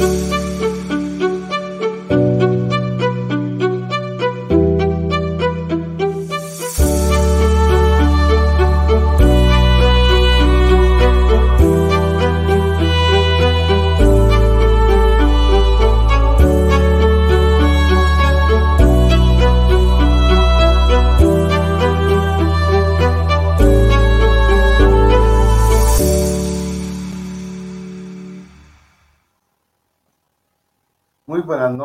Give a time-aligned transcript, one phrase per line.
[0.00, 0.29] buenas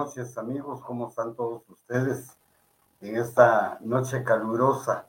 [0.06, 2.38] noches amigos, ¿cómo están todos ustedes
[3.02, 5.08] en esta noche calurosa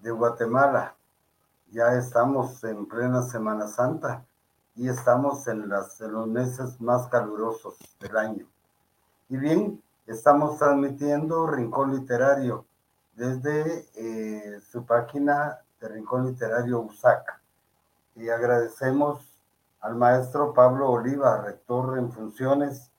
[0.00, 0.94] de Guatemala?
[1.70, 4.22] Ya estamos en plena Semana Santa
[4.76, 8.46] y estamos en, las, los meses más calurosos del año.
[9.30, 12.66] Y bien, estamos transmitiendo Rincón Literario
[13.14, 17.40] desde eh, su página de Rincón Literario USAC.
[18.16, 19.26] Y agradecemos
[19.80, 22.89] al maestro Pablo Oliva, rector en funciones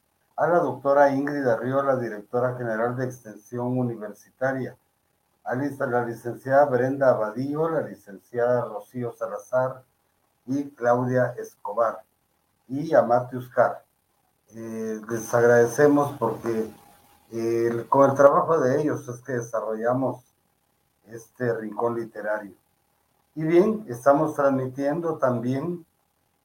[0.42, 4.76] a la doctora Ingrid Arriola, directora general de Extensión Universitaria,
[5.44, 9.84] a la licenciada Brenda Abadío, la licenciada Rocío Salazar
[10.48, 12.00] y Claudia Escobar,
[12.68, 13.84] y a Matius Carr.
[14.56, 16.72] Eh, les agradecemos porque
[17.88, 20.24] con el trabajo de ellos es que desarrollamos
[21.06, 22.56] este rincón literario.
[23.36, 25.86] Y bien, estamos transmitiendo también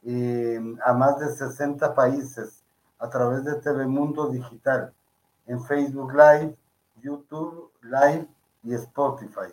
[0.05, 2.63] eh, a más de 60 países
[2.99, 4.93] a través de TV Mundo Digital,
[5.47, 6.57] en Facebook Live,
[7.03, 8.27] YouTube Live
[8.63, 9.53] y Spotify.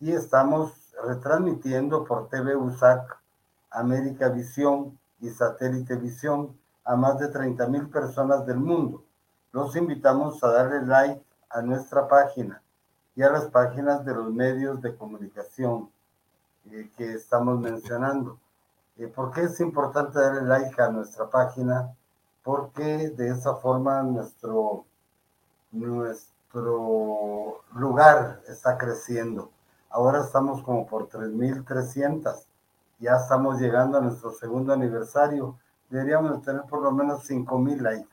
[0.00, 0.72] Y estamos
[1.04, 3.18] retransmitiendo por TV USAC,
[3.70, 9.04] América Visión y Satélite Visión a más de 30 mil personas del mundo.
[9.52, 12.62] Los invitamos a darle like a nuestra página
[13.14, 15.90] y a las páginas de los medios de comunicación
[16.70, 18.38] eh, que estamos mencionando.
[18.96, 21.94] Eh, ¿Por qué es importante darle like a nuestra página?
[22.42, 24.84] Porque de esa forma nuestro,
[25.70, 29.50] nuestro lugar está creciendo.
[29.90, 32.46] Ahora estamos como por 3.300.
[32.98, 35.58] Ya estamos llegando a nuestro segundo aniversario.
[35.90, 38.08] Deberíamos tener por lo menos 5.000 likes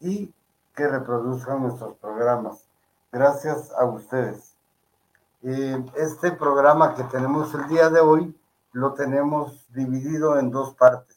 [0.00, 0.32] y
[0.74, 2.68] que reproduzcan nuestros programas.
[3.10, 4.54] Gracias a ustedes.
[5.42, 8.38] Eh, este programa que tenemos el día de hoy
[8.72, 11.13] lo tenemos dividido en dos partes.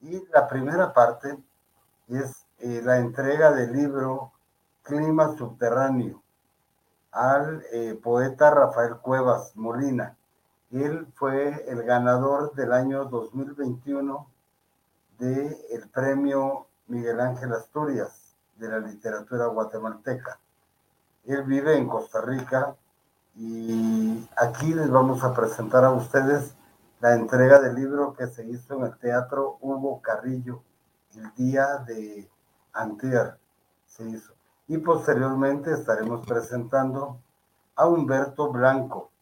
[0.00, 1.38] Y la primera parte
[2.08, 4.32] es eh, la entrega del libro
[4.82, 6.22] Clima Subterráneo
[7.12, 10.16] al eh, poeta Rafael Cuevas Molina.
[10.70, 14.28] Él fue el ganador del año 2021
[15.18, 20.38] del el premio Miguel Ángel Asturias de la literatura guatemalteca.
[21.24, 22.76] Él vive en Costa Rica
[23.34, 26.54] y aquí les vamos a presentar a ustedes
[27.06, 30.64] la entrega del libro que se hizo en el Teatro Hugo Carrillo
[31.14, 32.28] el día de
[32.72, 33.38] anterior
[33.86, 34.32] se hizo.
[34.66, 37.20] Y posteriormente estaremos presentando
[37.76, 39.12] a Humberto Blanco,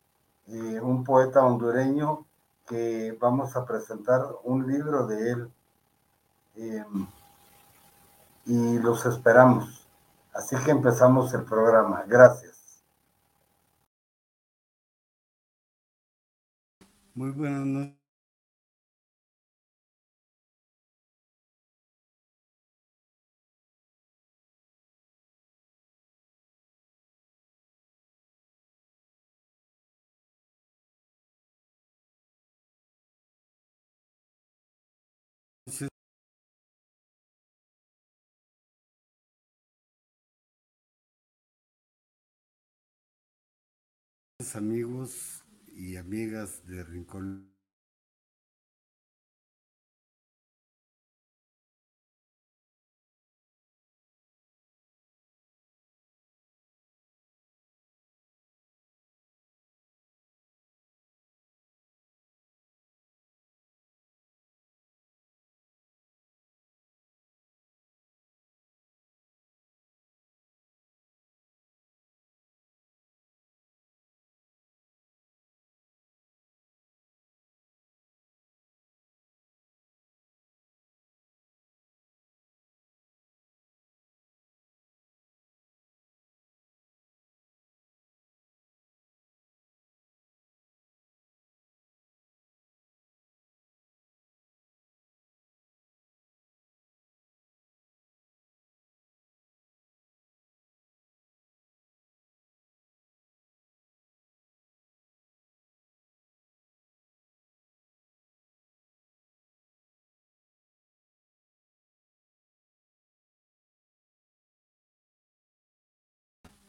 [0.47, 2.25] eh, un poeta hondureño
[2.67, 5.53] que vamos a presentar un libro de él.
[6.56, 7.06] Em,
[8.47, 9.87] y los esperamos.
[10.33, 12.04] Así que empezamos el programa.
[12.07, 12.53] Gracias.
[17.15, 17.95] Muy buenas noches.
[44.55, 45.43] amigos
[45.76, 47.53] y amigas de Rincón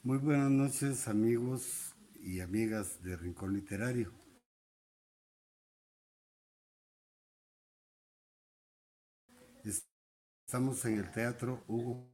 [0.06, 4.12] Muy buenas noches amigos y amigas de Rincón Literario.
[10.46, 12.08] Estamos en el Teatro Hugo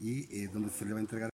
[0.00, 1.37] y eh, donde se le va a entregar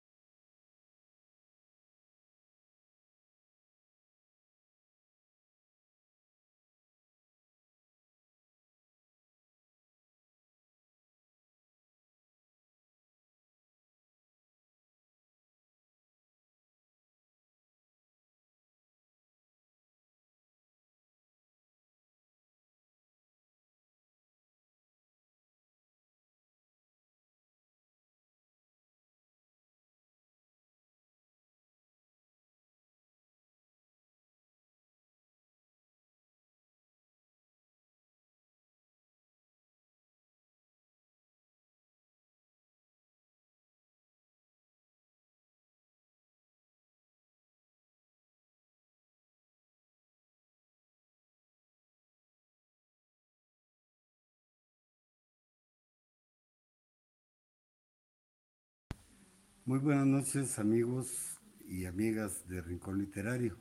[59.69, 63.55] Muy buenas noches amigos y amigas de Rincón Literario.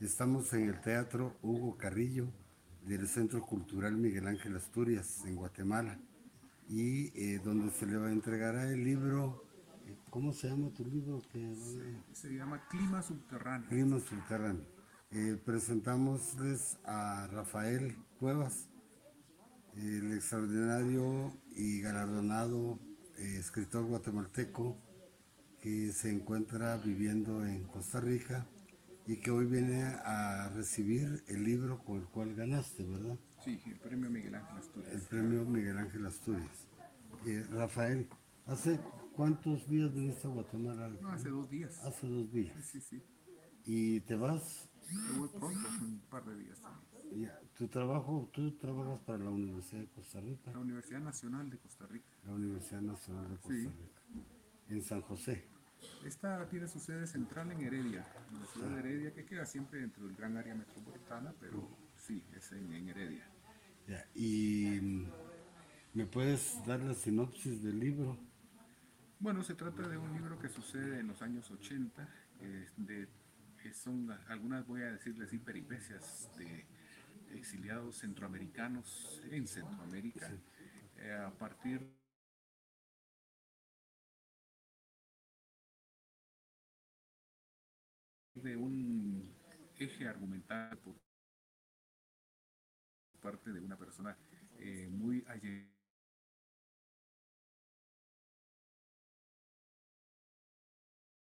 [0.00, 2.30] Estamos en el Teatro Hugo Carrillo
[2.82, 5.98] del Centro Cultural Miguel Ángel Asturias en Guatemala
[6.68, 9.46] y eh, donde se le va a entregar el libro,
[9.86, 11.22] eh, ¿cómo se llama tu libro?
[11.32, 11.56] Que,
[12.12, 13.70] se, llama Clima Subterráneo.
[13.70, 14.66] Clima Subterráneo.
[15.10, 18.68] Eh, presentamosles a Rafael Cuevas,
[19.74, 22.78] el extraordinario y galardonado
[23.16, 24.76] escritor guatemalteco
[25.66, 28.46] que se encuentra viviendo en Costa Rica
[29.04, 33.18] y que hoy viene a recibir el libro con el cual ganaste, ¿verdad?
[33.44, 34.92] Sí, el premio Miguel Ángel Asturias.
[34.92, 36.68] El premio Miguel Ángel Asturias.
[37.26, 38.08] Eh, Rafael,
[38.46, 38.78] ¿hace
[39.16, 40.88] cuántos días viniste a Guatemala?
[41.02, 41.82] No, hace dos días.
[41.82, 42.54] Hace dos días.
[42.64, 43.02] Sí, sí.
[43.64, 44.70] ¿Y te vas?
[44.88, 47.32] Me voy pronto, un par de días también.
[47.58, 50.52] ¿Tu trabajo, tú trabajas para la Universidad de Costa Rica?
[50.52, 52.06] La Universidad Nacional de Costa Rica.
[52.24, 53.66] La Universidad Nacional de Costa Sí.
[53.66, 54.24] Rica.
[54.68, 55.55] En San José.
[56.04, 59.80] Esta tiene su sede central en Heredia, en la ciudad de Heredia, que queda siempre
[59.80, 63.26] dentro del gran área metropolitana, pero sí, es en, en Heredia.
[63.88, 65.06] Ya, ¿Y mm,
[65.94, 68.18] me puedes dar la sinopsis del libro?
[69.18, 72.08] Bueno, se trata de un libro que sucede en los años 80,
[72.40, 73.08] eh, de,
[73.62, 76.66] que son algunas, voy a decirles así, peripecias de
[77.34, 80.30] exiliados centroamericanos en Centroamérica,
[80.98, 81.80] eh, a partir
[88.42, 89.34] de un
[89.76, 90.96] eje argumental por
[93.20, 94.16] parte de una persona
[94.58, 95.24] eh, muy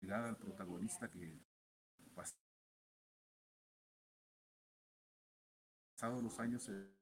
[0.00, 1.38] allegada al protagonista que
[5.94, 6.96] pasados los años se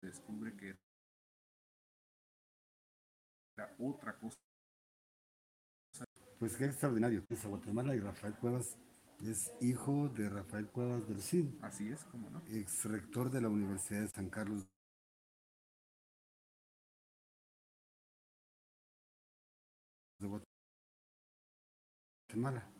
[0.00, 0.79] descubre que
[3.80, 4.36] otra cosa
[6.38, 7.24] Pues qué extraordinario.
[7.28, 8.78] Es a Guatemala y Rafael Cuevas
[9.24, 13.48] es hijo de Rafael Cuevas del Cid, así es como no ex rector de la
[13.48, 14.66] Universidad de San Carlos
[20.18, 20.26] de
[22.28, 22.79] Guatemala.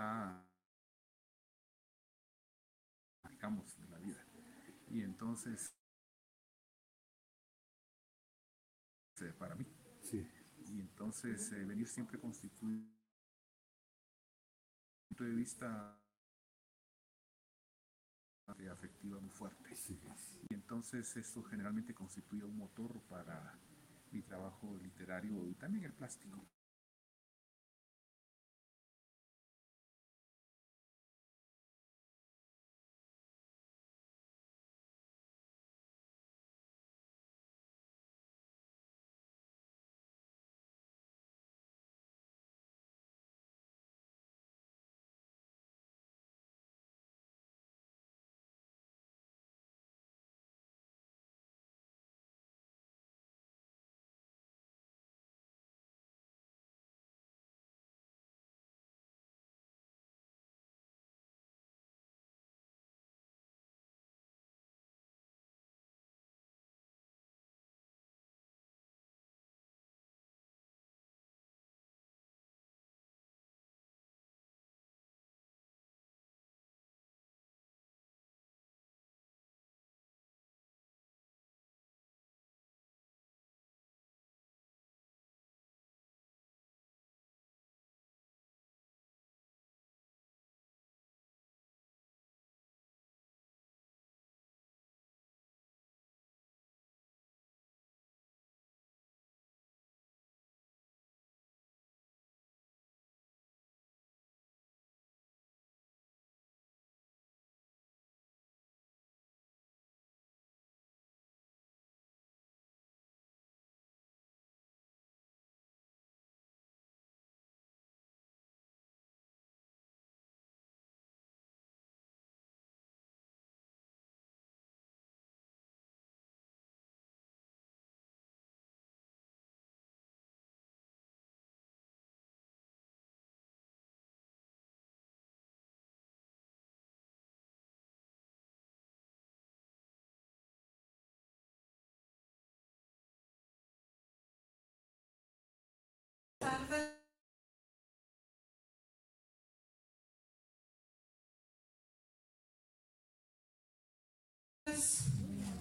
[0.00, 0.46] Está
[3.30, 4.24] digamos de la vida
[4.88, 5.74] y entonces
[9.20, 9.66] eh, para mí
[10.02, 10.26] Sí.
[10.66, 12.88] y entonces eh, venir siempre constituye
[15.08, 15.96] punto de vista
[18.72, 20.00] afectiva muy fuerte sí.
[20.48, 23.58] y entonces esto generalmente constituye un motor para
[24.10, 26.46] mi trabajo literario y también el plástico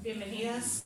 [0.01, 0.85] bienvenidas.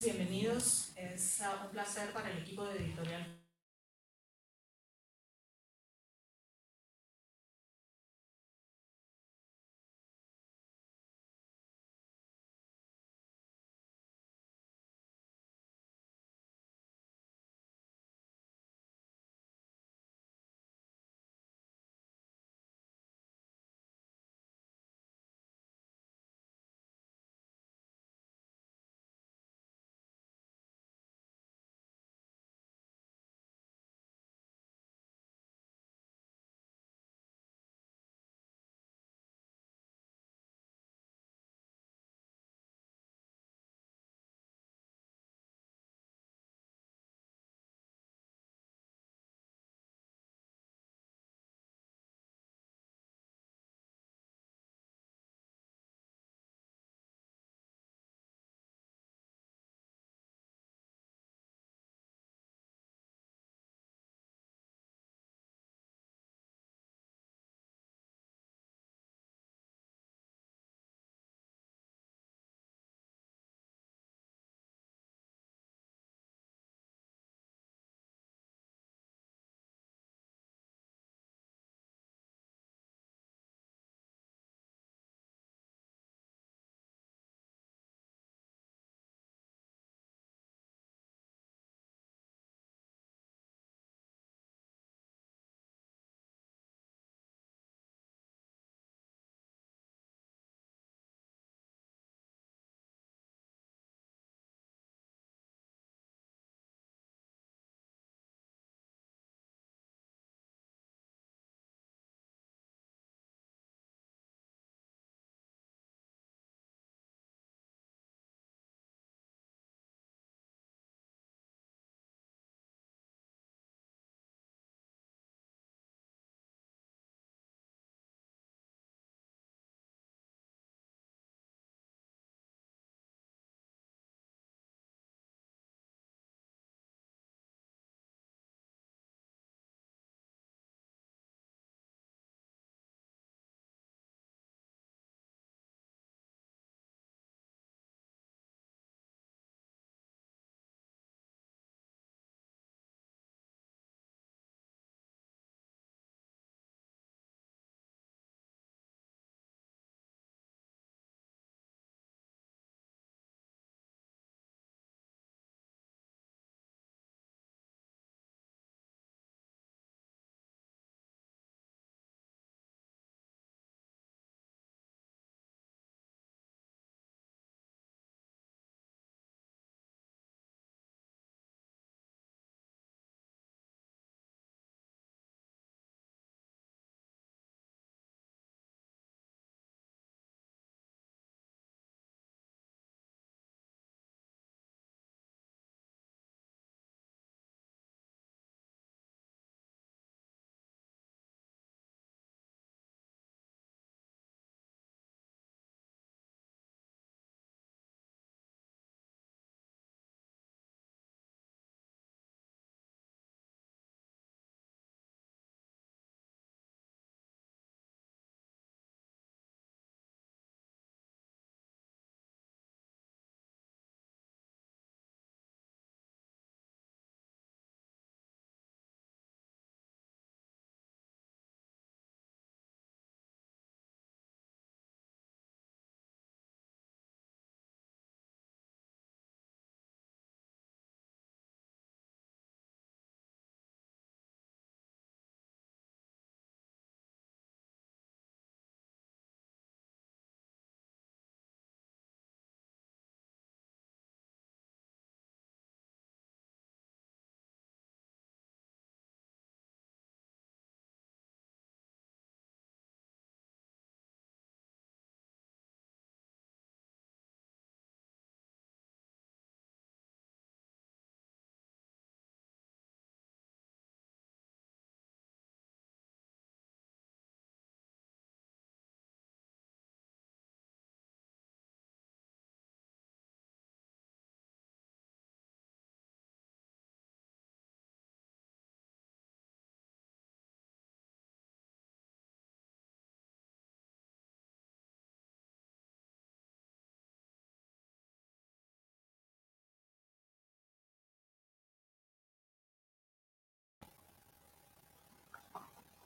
[0.00, 3.37] Bienvenidos, es uh, un placer para el equipo de editorial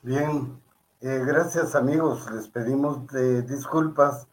[0.04, 0.60] Bien,
[1.00, 3.06] eh, gracias amigos, les pedimos
[3.46, 4.26] disculpas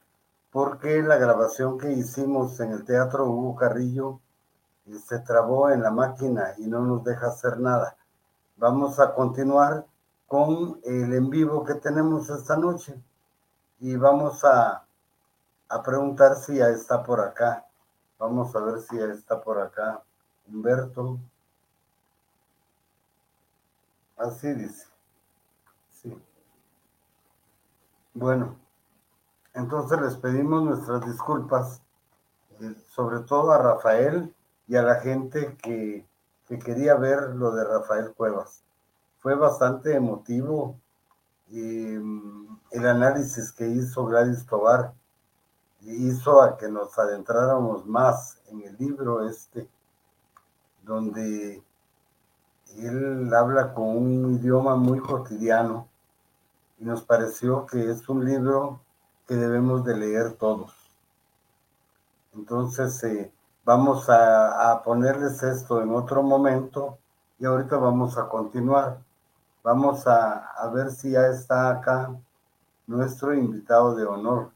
[0.50, 4.20] porque la grabación que hicimos en el Teatro Hugo Carrillo
[4.88, 7.96] eh, se trabó en la máquina y no nos deja hacer nada.
[8.58, 9.86] Vamos a continuar
[10.26, 13.00] con el en vivo que tenemos esta noche
[13.80, 14.88] y vamos a,
[15.70, 17.64] a preguntar si ya está por acá.
[18.18, 20.02] Vamos a ver si ya está por acá
[20.48, 21.20] Humberto.
[24.18, 24.90] Así dice.
[26.02, 26.16] Sí.
[28.20, 28.58] Bueno,
[29.54, 31.82] entonces les pedimos nuestras disculpas,
[32.60, 34.36] eh, sobre todo a Rafael
[34.68, 36.06] y a la gente que,
[36.46, 38.62] quería ver lo de Rafael Cuevas.
[39.20, 40.76] Fue bastante emotivo
[41.48, 44.94] mm, el análisis que hizo Gladys Tobar
[45.80, 49.70] hizo a que nos adentráramos más en el libro este,
[50.84, 51.64] donde
[52.76, 55.89] él habla con un idioma muy cotidiano
[56.80, 58.82] y nos pareció que es un libro
[59.28, 60.74] que debemos de leer todos.
[62.34, 63.32] Entonces, eh,
[63.66, 66.98] vamos a, ponerles esto en otro momento
[67.38, 69.00] y ahorita vamos a continuar.
[69.62, 72.16] Vamos a, a ver si ya está acá
[72.88, 74.52] nuestro invitado de honor.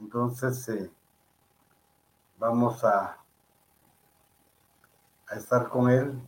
[0.00, 0.90] Entonces, eh,
[2.38, 3.16] vamos a,
[5.28, 6.20] a estar con él.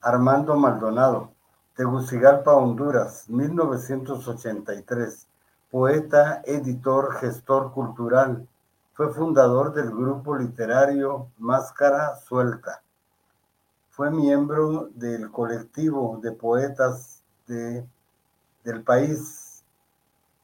[0.00, 1.32] Armando Maldonado,
[1.78, 5.28] Tegucigalpa, Honduras, 1983.
[5.70, 8.48] Poeta, editor, gestor cultural.
[8.94, 12.82] Fue fundador del grupo literario Máscara Suelta.
[13.90, 17.86] Fue miembro del colectivo de poetas de,
[18.64, 19.62] del país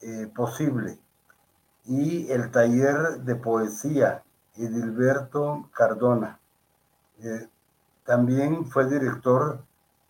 [0.03, 1.01] eh, Posible
[1.85, 4.23] y el taller de poesía
[4.55, 6.39] Edilberto Cardona.
[7.19, 7.49] Eh,
[8.05, 9.65] también fue director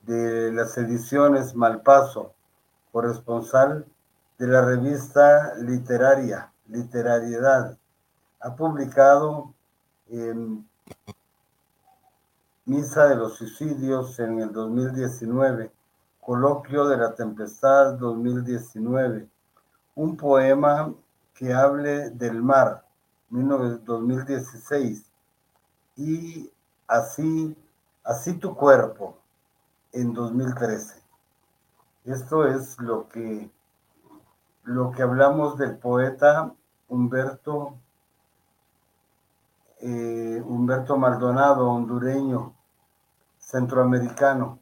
[0.06, 2.32] de las ediciones Malpaso,
[2.92, 3.86] corresponsal
[4.38, 7.76] de la revista literaria Literariedad.
[8.40, 9.52] Ha publicado
[10.08, 10.66] en
[12.64, 15.70] Misa de los Suicidios en el 2019,
[16.20, 19.28] Coloquio de la Tempestad 2019,
[19.94, 20.94] un poema
[21.34, 22.84] que hable del mar
[23.28, 25.04] 2016
[25.96, 26.50] y
[26.86, 27.56] así
[28.04, 29.16] Así tu cuerpo
[29.94, 31.02] en 2013.
[32.04, 33.50] Esto es lo que,
[34.64, 36.52] lo que hablamos del poeta
[36.88, 37.78] Humberto,
[39.80, 42.54] eh, Humberto Maldonado, hondureño,
[43.38, 44.59] centroamericano.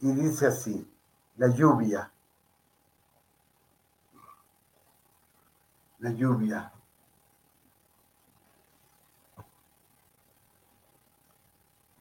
[0.00, 0.88] Y dice así,
[1.36, 2.12] la lluvia.
[5.98, 6.72] La lluvia.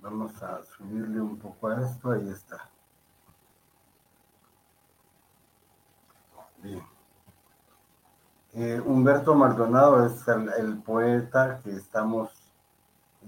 [0.01, 2.69] Vamos a subirle un poco a esto, ahí está.
[6.57, 6.83] Bien.
[8.53, 12.31] Eh, Humberto Maldonado es el, poeta que estamos,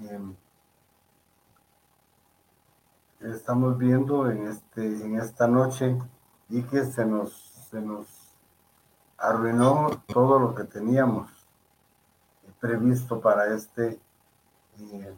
[0.02, 0.36] em,
[3.22, 5.98] estamos viendo en, este, en esta noche
[6.50, 7.34] y que se nos,
[7.70, 8.08] se nos
[9.18, 11.32] arruinó todo lo que teníamos
[12.60, 14.02] previsto para este
[14.80, 15.18] eh,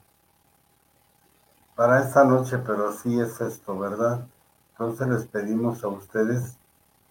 [1.76, 4.26] para esta noche, pero así es esto, ¿verdad?
[4.72, 6.58] Entonces les pedimos a ustedes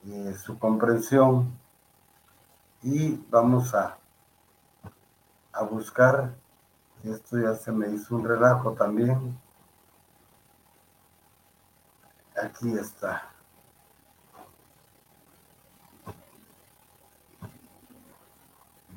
[0.07, 1.53] eh, su comprensión
[2.83, 3.99] y vamos a,
[5.53, 6.35] a buscar,
[7.05, 9.39] esto ya se me hizo un relajo también,
[12.43, 13.31] aquí está.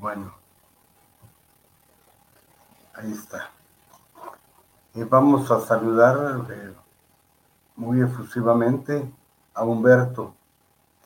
[0.00, 0.32] Bueno,
[2.94, 3.50] ahí está
[5.04, 6.74] vamos a saludar eh,
[7.76, 9.12] muy efusivamente
[9.54, 10.34] a Humberto,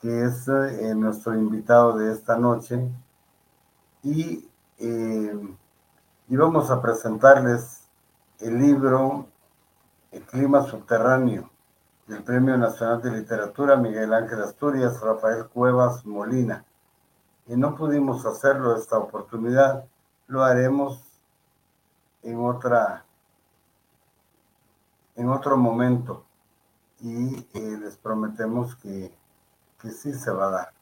[0.01, 2.89] que es eh, nuestro invitado de esta noche.
[4.03, 5.55] Y, eh,
[6.27, 7.87] y vamos a presentarles
[8.39, 9.27] el libro
[10.11, 11.49] El clima subterráneo
[12.07, 16.65] del Premio Nacional de Literatura Miguel Ángel Asturias, Rafael Cuevas Molina.
[17.47, 19.85] Y no pudimos hacerlo esta oportunidad,
[20.27, 21.01] lo haremos
[22.23, 23.05] en otra
[25.15, 26.25] en otro momento
[26.99, 29.13] y eh, les prometemos que,
[29.79, 30.73] que, sí se va a dar,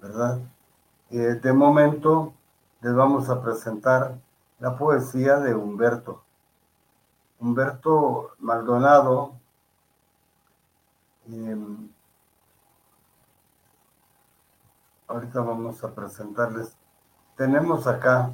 [0.00, 0.40] ¿verdad?
[1.10, 2.34] Eh, de momento
[2.80, 4.18] les vamos a presentar
[4.58, 6.22] la poesía de Humberto.
[7.38, 9.34] Humberto Maldonado
[11.26, 11.88] em,
[15.08, 16.76] ahorita vamos a presentarles.
[17.36, 18.32] Tenemos acá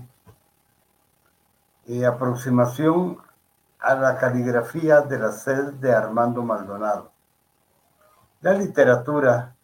[1.86, 3.18] eh, aproximación
[3.86, 7.12] a la caligrafía de la sed de Armando Maldonado.
[8.40, 9.54] La literatura,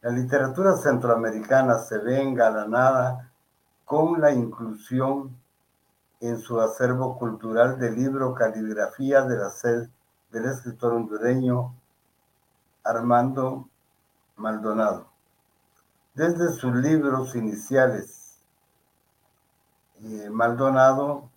[0.00, 3.30] la literatura centroamericana se ve engalanada
[3.84, 5.36] con la inclusión
[6.20, 9.90] en su acervo cultural del libro Caligrafía de la Sed
[10.32, 11.74] del escritor hondureño
[12.82, 13.68] Armando
[14.36, 15.06] Maldonado.
[16.14, 18.38] Desde sus libros iniciales,
[20.00, 21.28] eh, Maldonado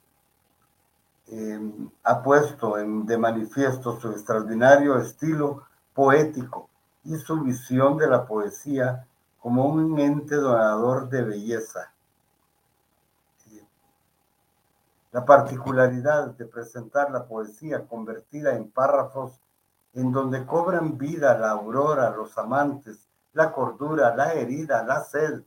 [1.34, 1.60] eh,
[2.04, 5.63] ha puesto en, de manifiesto su extraordinario estilo
[5.94, 6.70] poético
[7.06, 9.08] y su visión de la poesía
[9.39, 11.94] como un ente donador de belleza.
[15.13, 19.39] La particularidad de presentar la poesía convertida en párrafos
[19.94, 25.44] en donde cobran vida la aurora, los amantes, la cordura, la herida, la sed,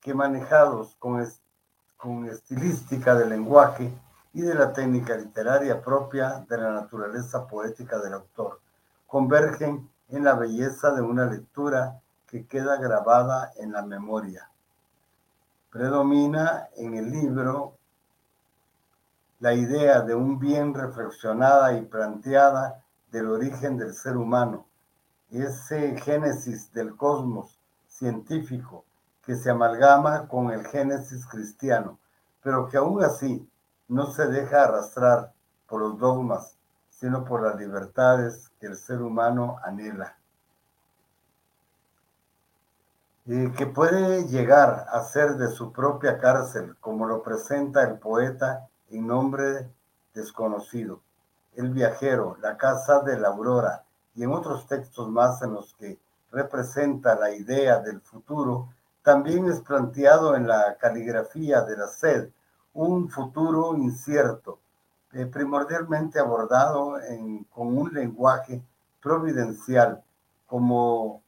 [0.00, 1.26] que manejados con,
[1.96, 3.92] con estilística del lenguaje
[4.38, 8.60] y de la técnica literaria propia de la naturaleza poética del autor,
[9.08, 14.48] convergen en la belleza de una lectura que queda grabada en la memoria.
[15.72, 17.78] Predomina en el libro
[19.40, 24.66] la idea de un bien reflexionada y planteada del origen del ser humano,
[25.32, 28.84] ese génesis del cosmos científico
[29.24, 31.98] que se amalgama con el génesis cristiano,
[32.40, 33.44] pero que aún así
[33.88, 35.32] no se deja arrastrar
[35.66, 36.56] por los dogmas,
[36.90, 40.16] sino por las libertades que el ser humano anhela.
[43.24, 48.68] Y que puede llegar a ser de su propia cárcel, como lo presenta el poeta
[48.90, 49.68] en nombre
[50.14, 51.00] desconocido,
[51.56, 55.98] el viajero, la casa de la aurora, y en otros textos más en los que
[56.32, 58.70] representa la idea del futuro,
[59.02, 62.30] también es planteado en la caligrafía de la sed,
[62.78, 64.60] un futuro incierto,
[65.12, 66.94] eh, primordialmente abordado
[67.50, 68.62] con un lenguaje
[69.02, 70.04] providencial,
[70.46, 71.20] como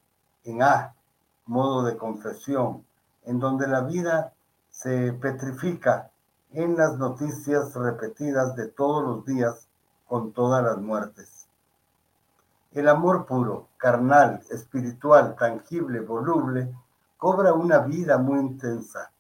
[0.45, 0.95] en A,
[1.47, 2.85] modo de confesión,
[3.25, 4.33] en donde la vida
[4.71, 6.13] se petrifica
[6.53, 9.67] en las noticias repetidas de todos los días
[10.07, 11.49] con todas las muertes.
[12.71, 16.73] El amor puro, carnal, espiritual, tangible, voluble,
[17.17, 19.11] cobra una vida muy intensa.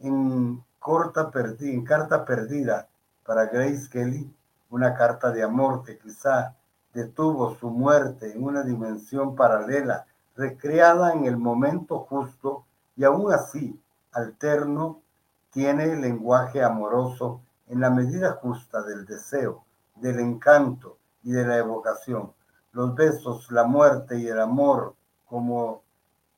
[0.00, 2.88] En, corta en carta perdida
[3.24, 4.30] para Grace Kelly,
[4.68, 6.54] una carta de amor que quizá
[6.92, 10.04] detuvo su muerte en una dimensión paralela,
[10.36, 12.66] recreada en el momento justo
[12.96, 13.80] y aún así
[14.12, 15.00] alterno,
[15.50, 19.64] tiene el lenguaje amoroso en la medida justa del deseo,
[19.96, 22.32] del encanto y de la evocación
[22.72, 24.94] los besos, la muerte y el amor
[25.26, 25.82] como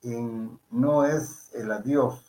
[0.02, 2.23] en no es el adiós.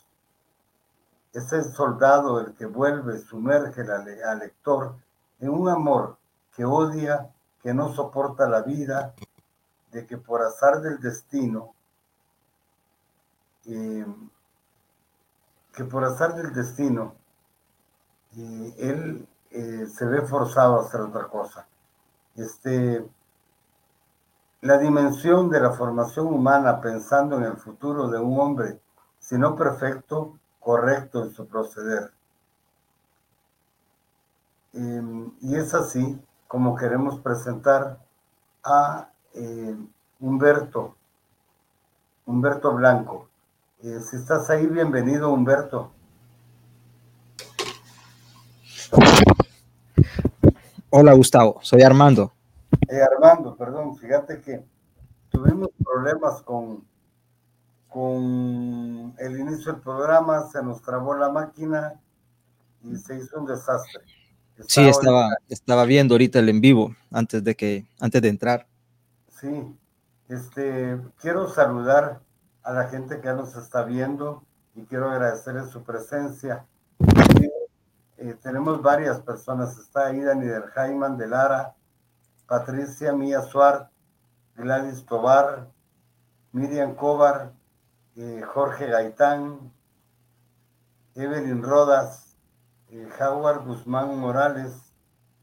[1.35, 4.95] Es el soldado el que vuelve, sumerge al lector
[5.41, 6.17] en un amor
[6.55, 7.29] que odia,
[7.61, 9.13] que no soporta la vida,
[9.91, 11.73] de que por azar del destino,
[13.65, 14.05] eh,
[15.73, 17.15] que por azar del destino,
[18.37, 21.67] eh, él eh, se ve forzado a hacer otra cosa.
[22.35, 23.05] Este,
[24.61, 28.79] la dimensión de la formación humana pensando en el futuro de un hombre,
[29.19, 32.11] si no perfecto, correcto en su proceder.
[34.73, 37.99] Em, y es así como queremos presentar
[38.63, 39.77] a eh,
[40.19, 40.95] Humberto,
[42.25, 43.29] Humberto Blanco.
[43.83, 45.91] Eh, si estás ahí, bienvenido Humberto.
[50.89, 52.33] Hola Gustavo, soy Armando.
[52.89, 54.65] Eh, Armando, perdón, fíjate que
[55.29, 56.83] tuvimos problemas con,
[57.95, 61.93] con el inicio del programa, se nos trabó la máquina
[62.83, 64.01] y se hizo un desastre.
[64.67, 68.67] sí, estaba, estaba viendo ahorita el en vivo antes de que, antes de entrar.
[69.39, 69.77] Sí,
[70.27, 72.19] este, quiero saludar
[72.63, 74.43] a la gente que nos está viendo
[74.75, 76.65] y quiero agradecerles su presencia.
[78.17, 81.75] Eh, tenemos varias personas, está ahí Dani del Jaiman de Lara,
[82.45, 83.87] Patricia Mía Suárez,
[84.57, 85.69] Gladys Tobar,
[86.51, 87.53] Miriam Cobar,
[88.15, 89.73] Jorge Gaitán,
[91.15, 92.37] Evelyn Rodas,
[92.89, 94.93] eh, Howard Guzmán Morales,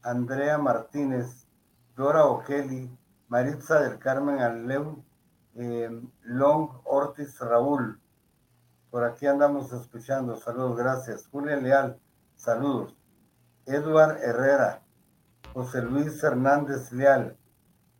[0.01, 1.45] Andrea Martínez,
[1.95, 2.89] Dora O'Kelly,
[3.27, 5.03] Maritza del Carmen Aleu,
[5.55, 7.99] eh, Long Ortiz Raúl.
[8.89, 10.35] Por aquí andamos escuchando.
[10.37, 11.27] Saludos, gracias.
[11.27, 11.99] Julia Leal,
[12.35, 12.95] saludos.
[13.67, 14.81] Edward Herrera,
[15.53, 17.37] José Luis Hernández Leal,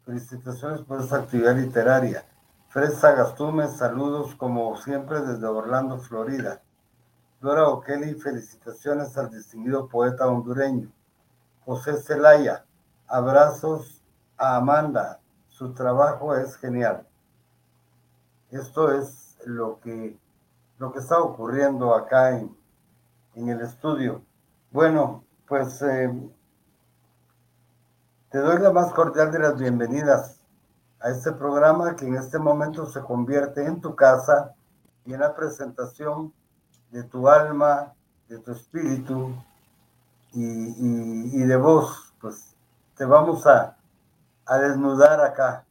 [0.03, 2.25] felicitaciones por esta actividad literaria.
[2.73, 6.59] Fresa Gastume, saludos como siempre desde Orlando, Florida.
[7.39, 10.91] Dora O'Kelly, felicitaciones al distinguido poeta hondureño.
[11.65, 12.65] José Celaya,
[13.05, 14.01] abrazos
[14.37, 17.05] a Amanda, su trabajo es genial.
[18.49, 20.17] Esto es lo que,
[20.79, 22.57] lo que está ocurriendo acá en,
[23.35, 24.23] en el estudio.
[24.71, 26.11] Bueno, pues eh,
[28.31, 30.42] te doy la más cordial de las bienvenidas
[31.03, 34.55] a este programa que en este momento se convierte en tu casa
[35.05, 36.33] y en la presentación
[36.91, 37.93] de tu alma,
[38.29, 39.35] de tu espíritu
[40.31, 42.13] y, de vos.
[42.21, 42.55] Pues
[42.95, 43.75] te vamos a,
[44.45, 45.65] a desnudar acá.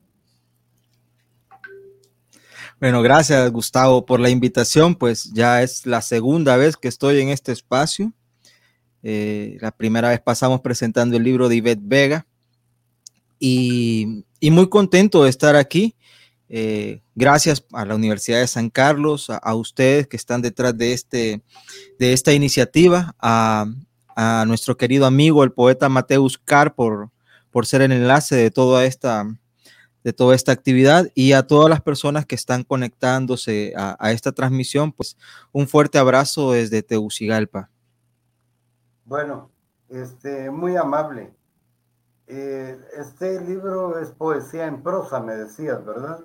[2.78, 7.30] Bueno, gracias Gustavo por la invitación, pues ya es la segunda vez que estoy en
[7.30, 8.12] este espacio.
[9.02, 12.26] Eh, la primera vez pasamos presentando el libro de Ivette Vega
[13.38, 15.96] y, muy contento de estar aquí.
[16.48, 21.42] Eh, gracias a la Universidad de San Carlos, a, ustedes que están detrás de, este,
[21.98, 23.66] de esta iniciativa, a,
[24.46, 27.10] nuestro querido amigo, el poeta Mateus Carr, por,
[27.50, 29.24] por ser el enlace de toda esta
[30.04, 34.32] de toda esta actividad y a todas las personas que están conectándose a, a esta
[34.32, 35.16] transmisión, pues
[35.52, 37.70] un fuerte abrazo desde Tegucigalpa.
[39.04, 39.50] Bueno,
[39.88, 41.30] este, muy amable.
[42.34, 46.20] Eh, este libro es poesía en prosa, me decías, ¿verdad?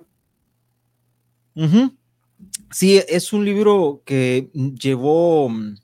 [2.70, 5.76] Sí, es un libro que llevó mm,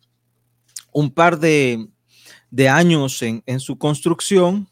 [0.92, 1.90] un par de,
[2.70, 4.66] años en, su construcción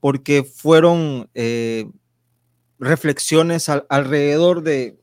[0.00, 1.90] porque fueron eh,
[2.78, 4.98] reflexiones alrededor de,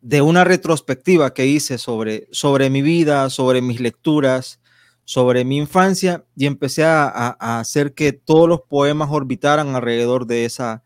[0.00, 4.60] de una retrospectiva que hice sobre, sobre mi vida, sobre mis lecturas,
[5.08, 10.82] sobre mi infancia y empecé a, hacer que todos los poemas orbitaran alrededor de esa,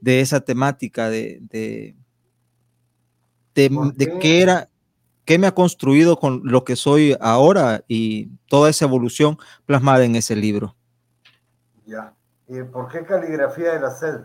[0.00, 1.94] de esa temática, de, de,
[3.54, 4.68] de, qué era,
[5.24, 10.16] qué me ha construido con lo que soy ahora y toda esa evolución plasmada en
[10.16, 10.74] ese libro.
[11.86, 12.12] Ya.
[12.48, 14.16] ¿Y por qué caligrafía de la sed?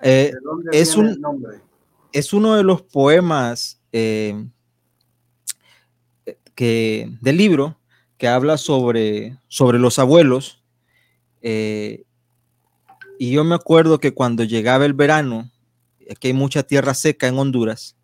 [0.00, 1.20] Eh, ¿De dónde es un?
[2.12, 4.46] Es uno de los poemas eh,
[6.54, 7.78] que, del libro
[8.18, 10.62] que habla sobre, sobre los abuelos.
[11.40, 12.04] Eh,
[13.18, 15.50] y yo me acuerdo que cuando llegaba el verano,
[16.10, 17.96] aquí hay mucha tierra seca en Honduras,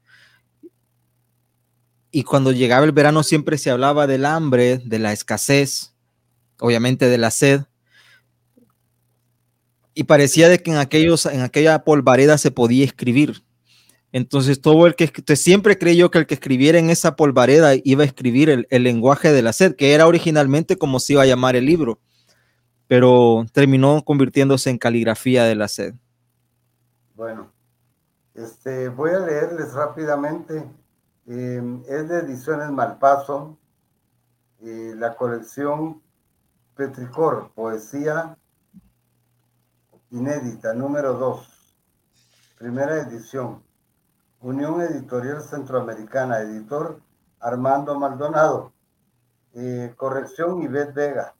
[2.14, 5.94] y cuando llegaba el verano siempre se hablaba del hambre, de la escasez,
[6.60, 7.62] obviamente de la sed.
[9.94, 13.42] Y parecía de que en, aquellos, en aquella polvareda se podía escribir.
[14.14, 18.06] Entonces, todo el que siempre creyó que el que escribiera en esa polvareda iba a
[18.06, 21.66] escribir el, lenguaje de la sed, que era originalmente como se iba a llamar el
[21.66, 21.98] libro,
[22.86, 25.94] pero terminó convirtiéndose en caligrafía de la sed.
[27.16, 27.50] Bueno,
[28.34, 30.64] este, voy a leerles rápidamente.
[31.26, 33.58] Em, es de Ediciones Malpaso,
[34.60, 36.00] la colección
[36.76, 38.38] Petricor, poesía
[40.12, 41.76] inédita, número 2,
[42.60, 43.73] primera edición.
[44.44, 47.00] Unión Editorial Centroamericana, editor
[47.40, 48.74] Armando Maldonado.
[49.96, 51.34] Corrección Ivette Vega.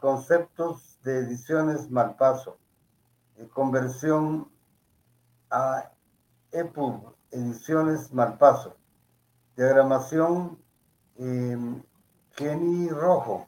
[0.00, 2.58] Conceptos de ediciones Malpaso.
[3.54, 4.52] Conversión
[5.50, 5.92] a
[6.52, 8.76] EPUB, ediciones Malpaso.
[9.56, 10.58] Diagramación
[11.16, 13.46] Kenny Rojo.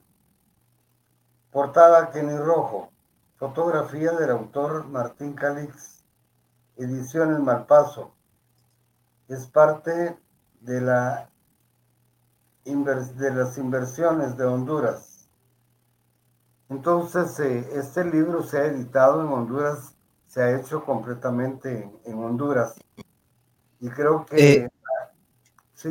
[1.51, 2.90] Portada Kenny Rojo.
[3.37, 6.03] Fotografía del autor Martín Calix.
[6.79, 8.15] Ediciones Malpaso
[9.28, 10.16] es parte
[10.60, 11.30] de, la
[12.64, 15.28] de las inversiones de Honduras.
[16.68, 19.94] Entonces, eh, este libro se ha editado en Honduras,
[20.26, 22.74] se ha hecho completamente en, Honduras.
[23.80, 24.52] Y creo que...
[24.52, 24.68] Eh,
[25.74, 25.90] sí.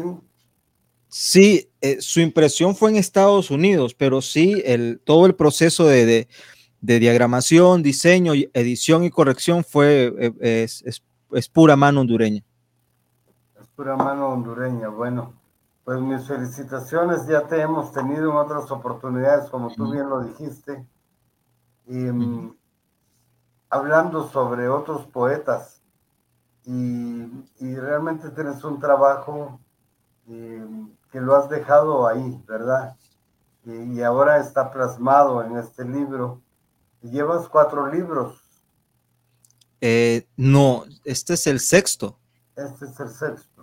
[1.07, 6.27] Sí, eh, su impresión fue en Estados Unidos, pero sí, el, todo el proceso de,
[6.81, 10.83] diagramación, diseño, edición y corrección fue, es,
[11.31, 12.43] es pura mano hondureña
[13.75, 14.87] pura mano hondureña.
[14.87, 15.33] Bueno,
[15.83, 20.85] pues mis felicitaciones, ya te hemos tenido en otras oportunidades, como tú bien lo dijiste,
[21.87, 22.55] y, mm,
[23.69, 25.81] hablando sobre otros poetas.
[26.65, 27.25] Y,
[27.59, 29.59] realmente tienes un trabajo
[30.25, 32.95] que lo has dejado ahí, ¿verdad?
[33.65, 36.41] Y, ahora está plasmado en este libro.
[37.03, 38.41] Y llevas cuatro libros.
[39.81, 42.17] Eh, no, este es el sexto.
[42.55, 43.54] Este es el sexto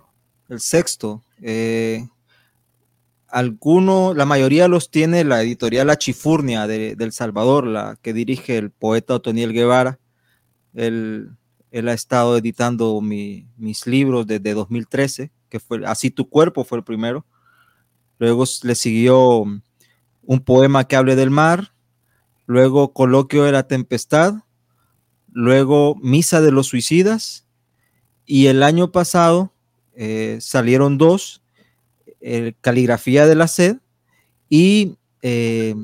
[0.49, 1.23] el sexto.
[1.41, 2.07] Eh,
[3.27, 8.57] alguno, la mayoría los tiene la editorial La Chifurnia de, El Salvador, la que dirige
[8.57, 9.99] el poeta Otoniel Guevara.
[10.73, 11.31] Él,
[11.71, 16.83] él ha estado editando mis libros desde 2013, que fue Así tu cuerpo fue el
[16.83, 17.25] primero.
[18.19, 19.43] Luego le siguió
[20.23, 21.73] un poema que hable del mar.
[22.45, 24.35] Luego Coloquio de la Tempestad.
[25.31, 27.47] luego Misa de los Suicidas
[28.25, 29.52] y el año pasado
[29.95, 31.41] eh, salieron dos,
[32.61, 33.79] Caligrafía de la Sed
[34.47, 35.75] y eh,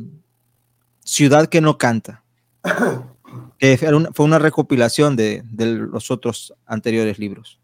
[1.02, 2.24] Ciudad que no canta,
[3.58, 3.78] que
[4.13, 7.60] fue una recopilación de, los otros anteriores libros.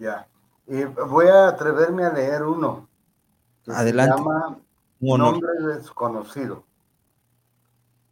[0.00, 0.26] Ya,
[0.66, 2.88] y voy a atreverme a leer uno.
[3.68, 4.16] Adelante.
[4.16, 4.58] Se llama
[4.98, 6.64] Nombre desconocido.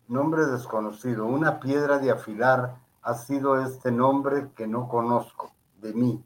[0.06, 1.26] Nombre desconocido.
[1.26, 6.24] Una piedra de afilar ha sido este nombre que no conozco de mí.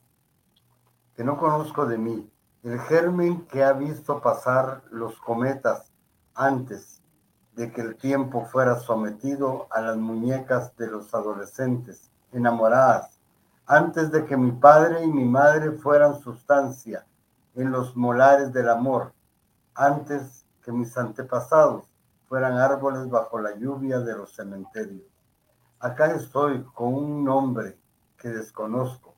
[1.16, 2.30] Que no conozco de mí.
[2.62, 5.90] El germen que ha visto pasar los cometas
[6.34, 7.02] antes
[7.54, 13.18] de que el tiempo fuera sometido a las muñecas de los adolescentes enamoradas,
[13.66, 17.06] antes de que mi padre y mi madre fueran sustancia
[17.54, 19.14] en los molares del amor,
[19.74, 21.86] antes que mis antepasados
[22.28, 25.06] fueran árboles bajo la lluvia de los cementerios.
[25.78, 27.78] Acá estoy con un nombre
[28.18, 29.14] que desconozco,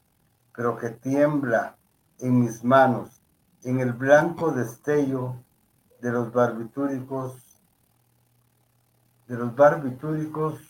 [0.54, 1.77] pero que tiembla
[2.20, 3.22] en mis manos,
[3.62, 5.36] en el blanco destello
[6.00, 7.60] de los barbitúricos,
[9.26, 10.60] de los barbitúricos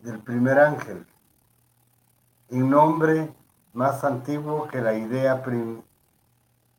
[0.00, 1.06] del primer ángel,
[2.48, 3.34] en nombre
[3.72, 5.42] más antiguo que la idea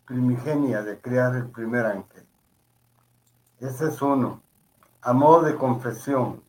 [0.05, 2.27] primigenia de crear el primer ángel.
[3.59, 4.41] Ese es uno.
[5.01, 6.43] A modo de confesión,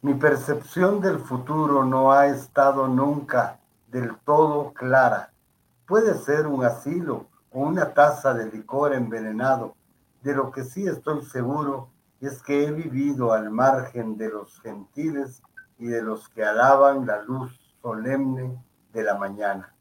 [0.00, 3.60] mi percepción del futuro no ha estado nunca
[3.94, 5.32] del todo clara.
[5.86, 9.76] Puede ser un asilo o una taza de licor envenenado.
[10.20, 11.90] De lo que sí estoy seguro
[12.20, 15.44] es que he vivido al margen de los gentiles
[15.78, 18.60] y de los que alaban la luz solemne
[18.92, 19.72] de la mañana.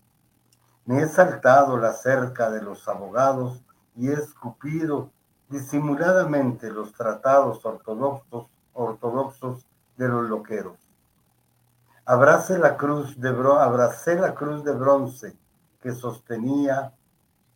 [0.85, 5.09] Me he saltado la cerca de los abogados y he escupido
[5.49, 8.47] disimuladamente los tratados ortodoxos,
[9.97, 10.82] de los loqueros.
[12.05, 15.37] Abrace la cruz de abracé la cruz de bronce
[15.81, 16.93] que sostenía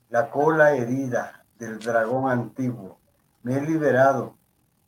[0.09, 2.99] la cola herida del dragón antiguo.
[3.43, 4.35] Me he liberado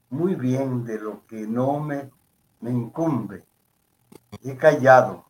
[0.09, 2.09] muy bien de lo que no me,
[2.61, 3.45] me incumbe.
[4.43, 5.29] He callado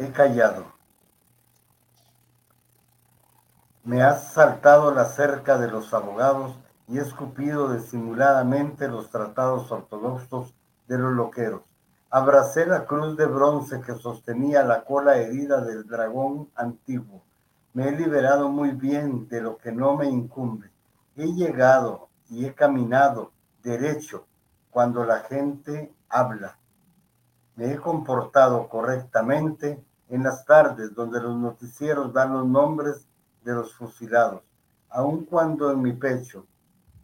[0.00, 0.64] he callado.
[3.84, 6.56] Me has saltado la cerca de los abogados
[6.90, 10.52] y escupido disimuladamente los tratados ortodoxos
[10.88, 11.62] de los loqueros.
[12.10, 17.22] Abracé la cruz de bronce que sostenía la cola herida del dragón antiguo.
[17.74, 20.68] Me he liberado muy bien de lo que no me incumbe.
[21.14, 23.30] He llegado y he caminado
[23.62, 24.26] derecho
[24.72, 26.58] cuando la gente habla.
[27.54, 33.06] Me he comportado correctamente en las tardes donde los noticieros dan los nombres
[33.44, 34.42] de los fusilados,
[34.88, 36.46] aun cuando en mi pecho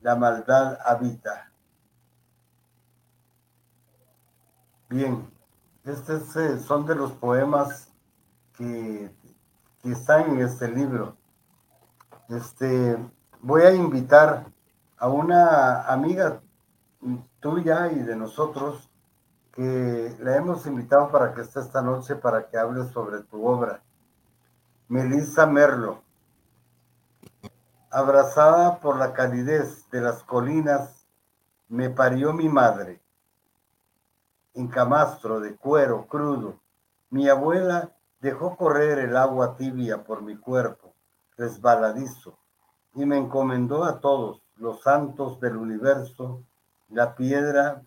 [0.06, 1.50] la maldad habita.
[4.88, 5.28] Bien,
[5.82, 7.88] estos eh, son de los poemas
[8.56, 9.10] que,
[9.82, 11.16] que, están en este libro.
[12.28, 12.96] Este,
[13.40, 14.46] voy a invitar
[14.96, 16.40] a una amiga
[17.40, 18.88] tuya y de nosotros
[19.50, 23.82] que la hemos invitado para que esté esta noche para que hable sobre tu obra.
[24.86, 26.04] Melissa Merlo,
[27.96, 31.06] abrazada por la calidez de las colinas,
[31.70, 33.00] me parió mi madre.
[34.52, 36.60] En camastro de cuero crudo,
[37.08, 40.92] mi abuela dejó correr el agua tibia por mi cuerpo,
[41.38, 42.36] resbaladizo,
[42.94, 46.42] y me encomendó a todos los santos del universo
[46.90, 47.82] la piedra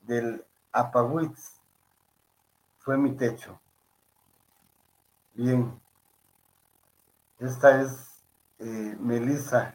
[0.00, 1.60] del Apagüitz
[2.78, 3.60] fue mi techo.
[5.34, 5.80] Bien,
[7.38, 8.07] esta es
[8.58, 9.74] eh, Melissa,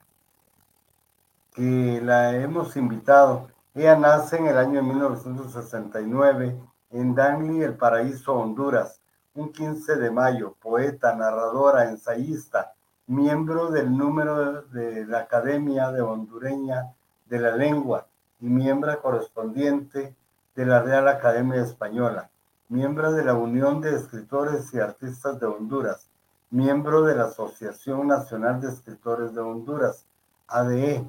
[1.53, 3.47] que la hemos invitado.
[3.73, 6.59] Ella nace en el año 1969
[6.91, 8.99] en Danley, El Paraíso, Honduras,
[9.35, 12.73] un 15 de mayo, poeta, narradora, ensayista,
[13.07, 16.93] miembro del número de la Academia de Hondureña
[17.25, 18.07] de la Lengua
[18.39, 20.15] y miembro correspondiente
[20.55, 22.29] de la Real Academia Española,
[22.69, 26.09] miembro de la Unión de Escritores y Artistas de Honduras,
[26.53, 30.05] miembro de la Asociación Nacional de Escritores de Honduras,
[30.47, 31.03] ADE,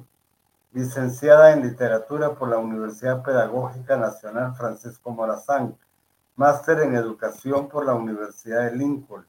[0.73, 5.77] licenciada en Literatura por la Universidad Pedagógica Nacional Francisco Morazán,
[6.35, 9.23] máster en Educación por la Universidad de Lincoln,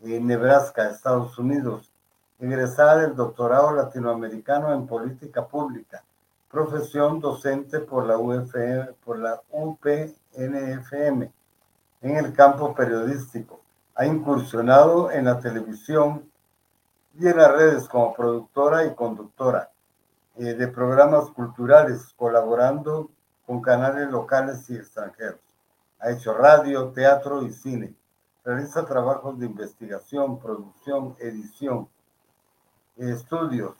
[0.00, 1.92] en Nebraska, Estados Unidos,
[2.40, 6.02] egresada del Doctorado Latinoamericano en Política Pública,
[6.50, 8.16] profesión docente por la,
[9.04, 11.32] por la UPNFM
[12.00, 13.61] en el campo periodístico.
[13.94, 16.30] Ha incursionado en la televisión
[17.14, 19.70] y en las redes como productora y conductora.
[20.36, 23.10] eh, de programas culturales, colaborando
[23.46, 25.40] con canales locales y extranjeros.
[26.00, 27.94] Ha hecho radio, teatro y cine.
[28.44, 31.88] Realiza trabajos de investigación, producción, edición,
[32.96, 33.76] estudios.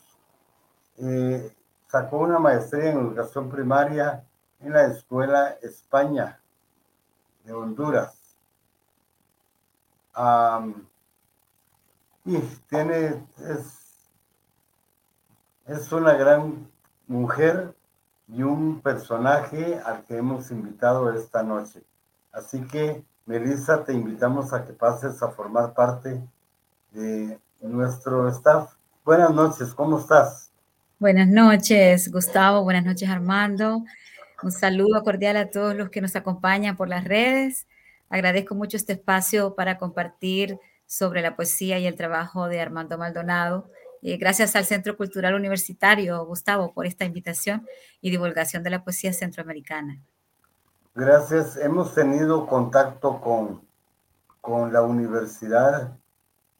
[0.98, 1.54] Eh,
[1.88, 4.24] sacó una maestría en educación primaria
[4.60, 6.38] en la Escuela España
[7.44, 8.22] de Honduras.
[12.24, 12.38] Y
[12.68, 14.10] tiene, es,
[15.66, 16.70] es una gran
[17.06, 17.74] mujer
[18.28, 21.82] y un personaje al que hemos invitado esta noche.
[22.32, 26.22] Así que, Melissa, te invitamos a que pases a formar parte
[26.92, 28.72] de nuestro staff.
[29.04, 30.50] Buenas noches, ¿cómo estás?
[30.98, 32.62] Buenas noches, Gustavo.
[32.62, 33.84] Buenas noches, Armando.
[34.42, 37.66] Un saludo cordial a todos los que nos acompañan por las redes.
[38.12, 43.70] Agradezco mucho este espacio para compartir sobre la poesía y el trabajo de Armando Maldonado.
[44.02, 47.66] Eh, gracias al Centro Cultural Universitario, Gustavo, por esta invitación
[48.02, 49.98] y divulgación de la poesía centroamericana.
[50.94, 51.56] Gracias.
[51.56, 53.66] Hemos tenido contacto con,
[54.42, 55.96] con la universidad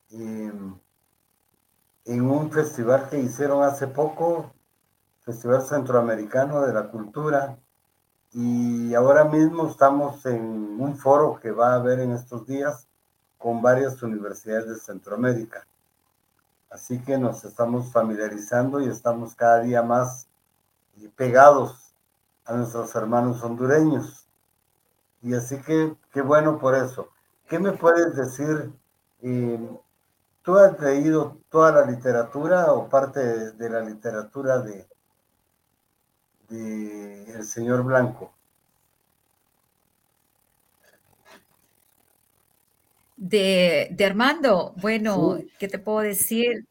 [0.09, 0.81] en
[2.07, 4.55] un festival que hicieron hace poco,
[5.21, 7.59] Festival Centroamericano de la Cultura,
[8.35, 10.41] y ahora mismo estamos en
[10.81, 12.87] un foro que va a haber en estos días
[13.37, 15.67] con varias universidades de Centroamérica.
[16.71, 20.29] Así que nos estamos familiarizando y estamos cada día más
[20.97, 21.95] eh, pegados
[22.47, 24.27] a nuestros hermanos hondureños.
[25.21, 27.11] Y así que qué bueno por eso.
[27.49, 28.73] ¿Qué me puedes decir?
[29.21, 29.79] Eh,
[30.43, 34.89] ¿Tú has leído toda la literatura o parte de la literatura de,
[36.53, 38.33] el señor Blanco.
[43.17, 46.67] De, Armando, bueno, ¿qué te puedo decir?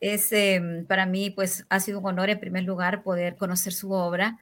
[0.00, 3.92] Es em, para mí, pues, ha sido un honor en primer lugar poder conocer su
[3.92, 4.38] obra,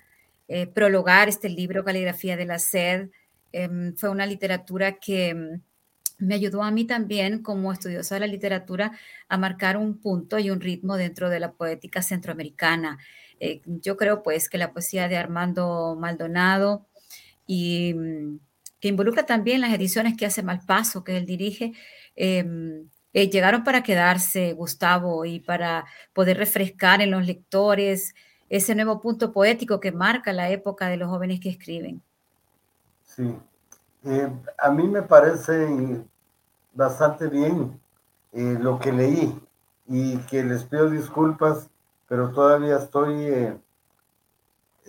[0.46, 3.10] eh, prologar este libro, Caligrafía de la Sed.
[3.52, 5.60] Em, fue una literatura que em,
[6.18, 8.92] me ayudó a mí también, como estudiosa de la literatura,
[9.28, 12.98] a marcar un punto y un ritmo dentro de la poética centroamericana.
[13.40, 16.86] Eh, yo creo pues que la poesía de Armando Maldonado
[17.46, 18.38] y mm,
[18.80, 21.72] que involucra también las ediciones que hace Malpaso, que él dirige,
[22.16, 28.14] em, eh, llegaron para quedarse, Gustavo, y para poder refrescar en los lectores
[28.48, 32.02] ese nuevo punto poético que marca la época de los jóvenes que escriben.
[33.04, 33.34] Sí,
[34.04, 36.04] eh, a mí me parece
[36.72, 37.80] bastante bien
[38.32, 39.34] lo que leí
[39.86, 41.68] y que les pido disculpas
[42.08, 43.56] pero todavía estoy eh,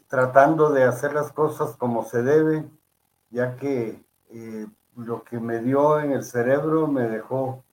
[0.07, 2.65] tratando de hacer las cosas como se debe,
[3.29, 4.01] ya que
[4.31, 7.63] eh, lo que me dio en el cerebro me dejó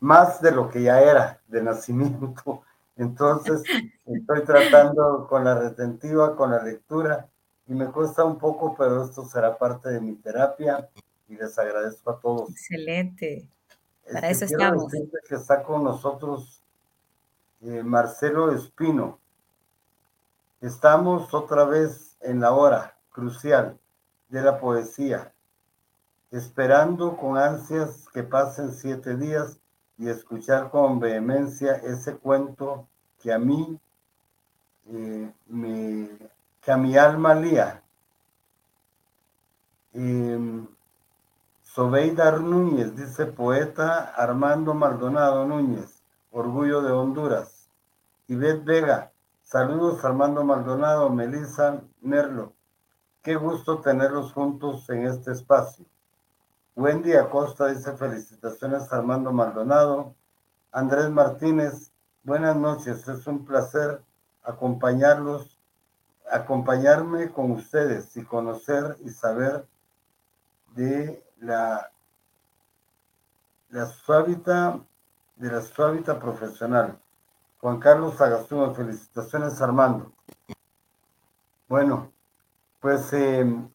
[0.00, 2.62] más de lo que ya era de nacimiento.
[2.96, 3.62] Entonces,
[4.06, 7.28] estoy tratando con la retentiva, con la lectura,
[7.68, 10.88] y me cuesta un poco, pero esto será parte de mi terapia
[11.28, 12.48] y les agradezco a todos.
[12.48, 13.46] Excelente.
[14.10, 14.92] Para este, eso estamos.
[15.28, 16.55] Que está con nosotros
[17.66, 19.18] eh, Marcelo Espino.
[20.60, 23.76] Estamos otra vez en la hora crucial
[24.28, 25.32] de la poesía,
[26.30, 29.58] esperando con ansias que pasen siete días
[29.98, 32.86] y escuchar con vehemencia ese cuento
[33.20, 33.80] que a mí,
[34.88, 36.08] eh, me,
[36.60, 37.82] que a mi alma lía.
[39.92, 40.64] Eh,
[41.62, 45.96] Sobeida Núñez, dice poeta Armando Maldonado Núñez.
[46.30, 47.55] Orgullo de Honduras.
[48.28, 52.54] Ivette Vega, saludos Armando Maldonado, Melissa Merlo.
[53.22, 55.86] Qué gusto tenerlos juntos en este espacio.
[56.74, 60.16] Wendy Acosta dice felicitaciones Armando Maldonado.
[60.72, 61.92] Andrés Martínez,
[62.24, 64.02] buenas noches, es un placer
[64.42, 65.60] acompañarlos,
[66.28, 69.64] acompañarme con ustedes y conocer y saber
[70.74, 71.92] de la,
[73.68, 74.80] la suavita
[75.36, 76.98] de la suavita profesional.
[77.66, 80.12] Juan Carlos Agastúa, felicitaciones Armando.
[81.68, 82.12] Bueno,
[82.78, 83.68] pues em,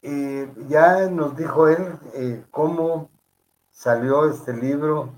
[0.00, 3.10] eh, ya nos dijo él eh, cómo
[3.70, 5.12] salió este libro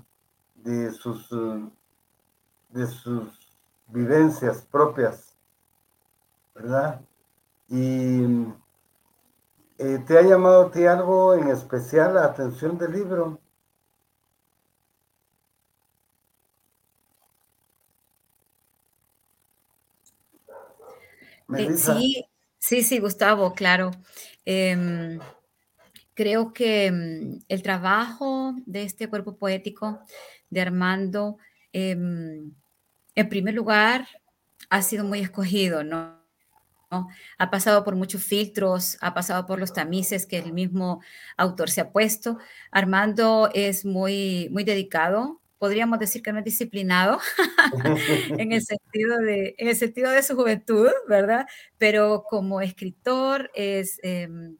[0.55, 1.29] de sus,
[2.71, 3.49] de sus
[3.87, 5.37] vivencias propias,
[6.53, 6.99] ¿verdad?
[7.69, 8.25] Y
[9.77, 13.39] eh, ¿te ha llamado a ti algo en especial la atención del libro?
[21.57, 22.25] Eh, sí,
[22.57, 23.91] sí, sí, Gustavo, claro.
[24.45, 25.19] Em,
[26.13, 29.99] creo que mm, el trabajo de este cuerpo poético
[30.49, 31.37] de Armando,
[31.73, 32.51] em,
[33.15, 34.07] en primer lugar,
[34.69, 36.23] ha sido muy escogido, ¿no?
[37.37, 41.01] Ha pasado por muchos filtros, ha pasado por los tamices que el mismo
[41.35, 42.37] autor se ha puesto.
[42.71, 47.19] Armando es muy, muy dedicado, podríamos decir que no es disciplinado
[48.37, 51.47] en, el sentido de, en el sentido de su juventud, ¿verdad?
[51.79, 54.57] Pero como escritor es, em,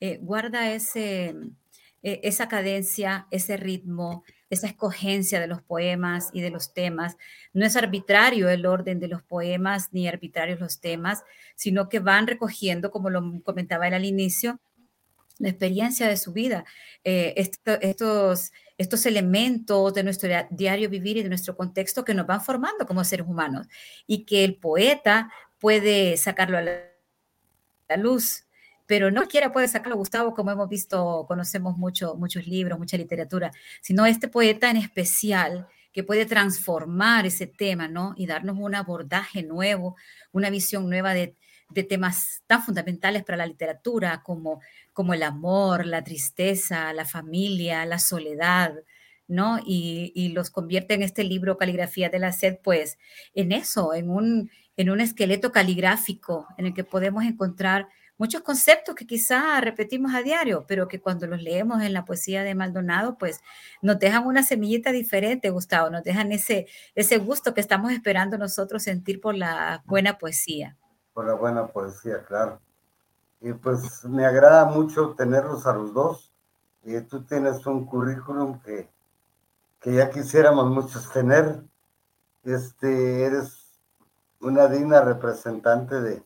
[0.00, 1.36] eh, guarda ese,
[2.02, 7.16] e, esa cadencia, ese ritmo, esa escogencia de los poemas y de los temas.
[7.52, 11.22] No es arbitrario el orden de los poemas ni arbitrarios los temas,
[11.54, 14.58] sino que van recogiendo, como lo comentaba él al inicio,
[15.38, 16.64] la experiencia de su vida,
[17.04, 22.40] eh, estos, estos elementos de nuestro diario vivir y de nuestro contexto que nos van
[22.40, 23.66] formando como seres humanos
[24.06, 28.44] y que el poeta puede sacarlo a la luz
[28.92, 33.50] pero no cualquiera puede sacarlo, Gustavo, como hemos visto, conocemos mucho, muchos libros, mucha literatura,
[33.80, 38.12] sino este poeta en especial que puede transformar ese tema, ¿no?
[38.18, 39.96] Y darnos un abordaje nuevo,
[40.32, 41.36] una visión nueva de,
[41.72, 44.60] de temas tan fundamentales para la literatura como,
[44.92, 48.74] como el amor, la tristeza, la familia, la soledad,
[49.28, 49.58] ¿no?
[49.64, 52.98] Y, los convierte en este libro Caligrafía de la Sed, pues
[53.34, 58.94] en eso, en un, en un esqueleto caligráfico en el que podemos encontrar muchos conceptos
[58.94, 63.18] que quizá repetimos a diario, pero que cuando los leemos en la poesía de Maldonado,
[63.18, 63.40] pues
[63.80, 68.82] nos dejan una semillita diferente, Gustavo, nos dejan ese, ese gusto que estamos esperando nosotros
[68.82, 70.76] sentir por la buena poesía.
[71.12, 72.60] Por la buena poesía, claro.
[73.40, 76.32] Y pues me agrada mucho tenerlos a los dos.
[76.84, 78.90] Y tú tienes un currículum que,
[79.80, 81.62] que ya quisiéramos muchos tener.
[82.44, 83.78] Este, eres
[84.40, 86.24] una digna representante de,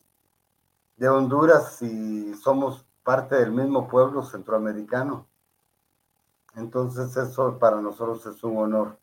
[0.97, 5.27] de Honduras y somos parte del mismo pueblo centroamericano.
[6.55, 8.97] Entonces eso para nosotros es un honor.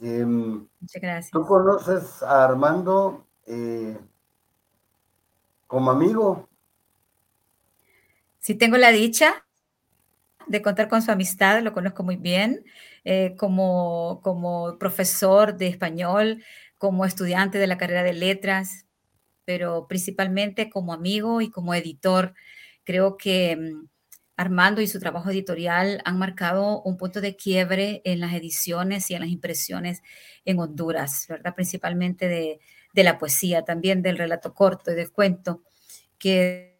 [0.00, 1.30] Em, Muchas gracias.
[1.30, 3.98] ¿Tú conoces a Armando eh,
[5.66, 6.48] como amigo?
[8.38, 9.44] Sí, tengo la dicha
[10.46, 12.64] de contar con su amistad, lo conozco muy bien,
[13.04, 16.44] eh, como, como profesor de español,
[16.78, 18.86] como estudiante de la carrera de letras,
[19.44, 22.34] pero principalmente como amigo y como editor.
[22.84, 23.88] Creo que mm,
[24.36, 29.14] Armando y su trabajo editorial han marcado un punto de quiebre en las ediciones y
[29.14, 30.02] en las impresiones
[30.44, 31.54] en Honduras, ¿verdad?
[31.54, 32.60] Principalmente de,
[33.02, 35.62] la poesía, también del relato corto y del cuento,
[36.18, 36.74] que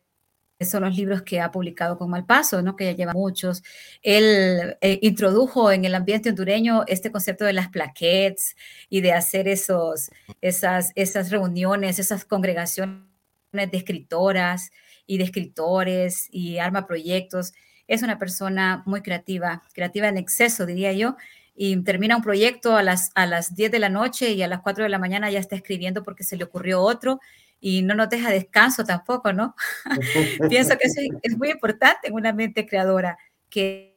[0.60, 2.76] son los libros que ha publicado con Malpaso, ¿no?
[2.76, 3.62] que ya lleva muchos.
[4.02, 8.56] Él eh, introdujo en el ambiente hondureño este concepto de las plaquettes
[8.88, 10.10] y de hacer esos,
[10.40, 13.04] esas, esas reuniones, esas congregaciones
[13.52, 14.70] de escritoras
[15.06, 17.52] y de escritores y arma proyectos.
[17.86, 21.16] Es una persona muy creativa, creativa en exceso, diría yo,
[21.54, 24.60] y termina un proyecto a las, a las 10 de la noche y a las
[24.60, 27.20] 4 de la mañana ya está escribiendo porque se le ocurrió otro
[27.60, 29.54] y no nos deja descanso tampoco, ¿no?
[30.50, 33.16] Pienso que eso es muy importante en una mente creadora,
[33.48, 33.96] que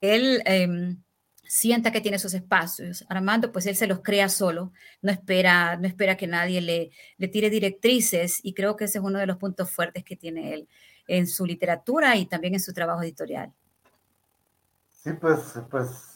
[0.00, 1.02] él em,
[1.44, 3.04] sienta que tiene esos espacios.
[3.08, 4.72] Armando, pues él se los crea solo,
[5.02, 9.04] no espera, no espera que nadie le, le tire directrices y creo que ese es
[9.04, 10.68] uno de los puntos fuertes que tiene él
[11.08, 13.52] en su literatura y también en su trabajo editorial.
[15.02, 16.11] Sí, pues, pues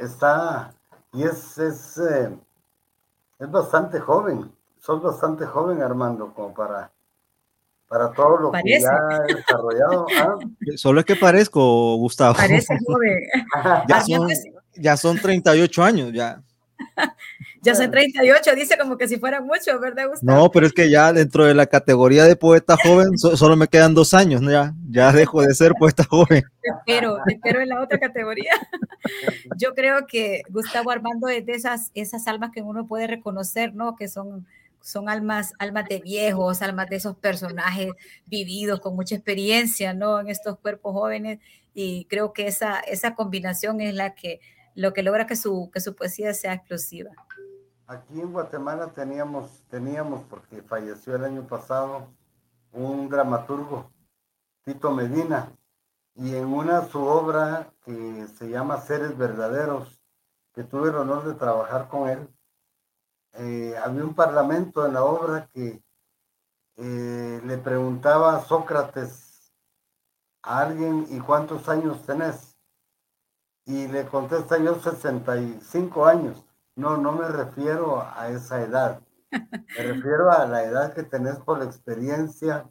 [0.00, 0.74] está,
[1.12, 2.36] y es, es, eh,
[3.38, 6.90] es bastante joven sos bastante joven, Armando, como para,
[7.86, 8.90] para todo lo que ya
[9.28, 10.06] he desarrollado.
[10.18, 10.38] ¿ah?
[10.76, 12.34] Solo es que parezco, Gustavo.
[12.34, 13.18] Parece joven.
[13.88, 14.28] ya, son,
[14.74, 16.42] ya son 38 años, ya.
[17.62, 20.38] ya son 38, dice como que si fuera mucho, ¿verdad, Gustavo?
[20.38, 23.94] No, pero es que ya dentro de la categoría de poeta joven solo me quedan
[23.94, 26.42] dos años, ya, ya dejo de ser poeta joven.
[26.62, 28.52] Espero, espero en la otra categoría.
[29.56, 33.96] Yo creo que Gustavo Armando es de esas, esas almas que uno puede reconocer, ¿no?
[33.96, 34.46] Que son
[34.82, 37.92] son almas, almas de viejos, almas de esos personajes
[38.26, 40.20] vividos con mucha experiencia, ¿no?
[40.20, 41.38] En estos cuerpos jóvenes
[41.74, 44.40] y creo que esa, esa combinación es la que,
[44.74, 47.10] lo que logra que su, que su poesía sea explosiva.
[47.90, 52.06] Aquí en Guatemala teníamos, teníamos, porque falleció el año pasado,
[52.70, 53.90] un dramaturgo,
[54.62, 55.50] Tito Medina,
[56.14, 60.00] y en una su obra que se llama Seres Verdaderos,
[60.54, 62.32] que tuve el honor de trabajar con él,
[63.32, 65.82] eh, había un parlamento en la obra que
[66.76, 69.52] eh, le preguntaba a Sócrates
[70.42, 72.56] a alguien, ¿y cuántos años tenés?
[73.64, 76.44] Y le contesta yo 65 años.
[76.80, 79.02] No, no me refiero a esa edad.
[79.30, 82.70] Me refiero a la edad que tenés por la experiencia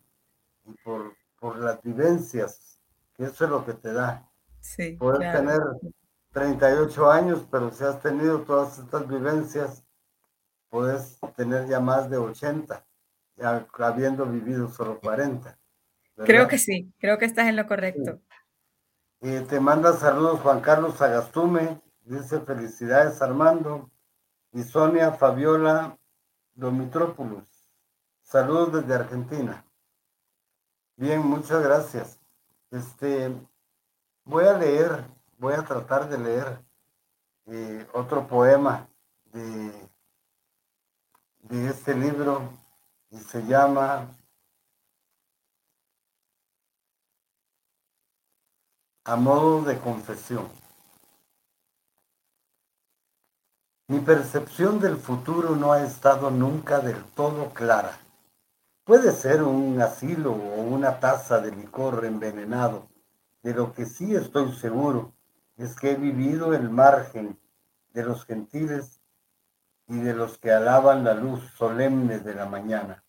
[0.66, 2.82] y por, por las vivencias,
[3.14, 4.28] que eso es lo que te da.
[4.62, 5.60] Sí, Puedes tener
[6.32, 9.86] 38 años, pero si has tenido todas estas vivencias,
[10.70, 12.84] puedes tener ya más de 80,
[13.36, 15.56] ya habiendo vivido solo 40.
[16.26, 18.20] Creo que sí, creo que estás en lo correcto.
[19.22, 23.92] Eh, te manda saludos Juan Carlos Agastume, dice felicidades Armando
[24.52, 25.98] y Sonia Fabiola
[26.54, 27.66] Domitrópolis.
[28.22, 29.66] Saludos desde Argentina.
[30.96, 32.20] Bien, muchas gracias.
[32.72, 33.34] Este,
[34.26, 35.06] voy a leer,
[35.38, 36.60] voy a tratar de leer
[37.48, 38.88] eh, otro poema
[39.26, 39.72] de,
[41.40, 42.50] de este libro
[43.10, 44.16] y se llama
[49.06, 50.48] A modo de confesión.
[53.90, 57.98] Mi percepción del futuro no ha estado nunca del todo clara.
[58.84, 62.88] Puede ser un asilo o una taza de licor envenenado.
[63.42, 65.16] De lo que sí estoy seguro
[65.58, 67.40] es que he vivido el margen
[67.92, 69.02] de los gentiles
[69.88, 73.04] y de los que alaban la luz solemne de la mañana.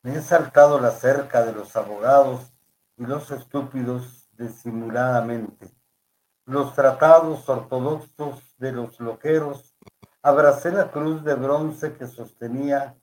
[0.00, 2.54] Me he saltado la cerca de los abogados
[2.96, 5.75] y los estúpidos disimuladamente.
[6.46, 9.76] Los tratados ortodoxos de los loqueros,
[10.22, 12.96] abracé la cruz de bronce que sostenía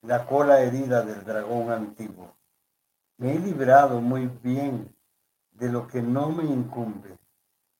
[0.00, 2.36] la cola herida del dragón antiguo.
[3.16, 4.96] Me he librado muy bien
[5.50, 7.18] de lo que no me incumbe.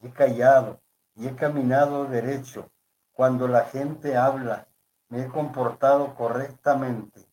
[0.00, 0.80] He callado
[1.14, 2.72] y he caminado derecho.
[3.12, 4.66] Cuando la gente habla,
[5.10, 7.24] me he comportado correctamente.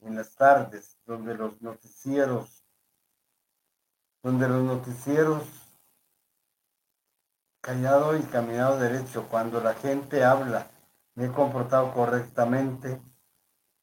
[0.00, 2.62] En las tardes, donde los noticieros,
[4.22, 5.61] donde los noticieros,
[7.62, 9.26] callado y caminado derecho.
[9.30, 10.66] Cuando la gente habla,
[11.14, 13.00] me he comportado correctamente.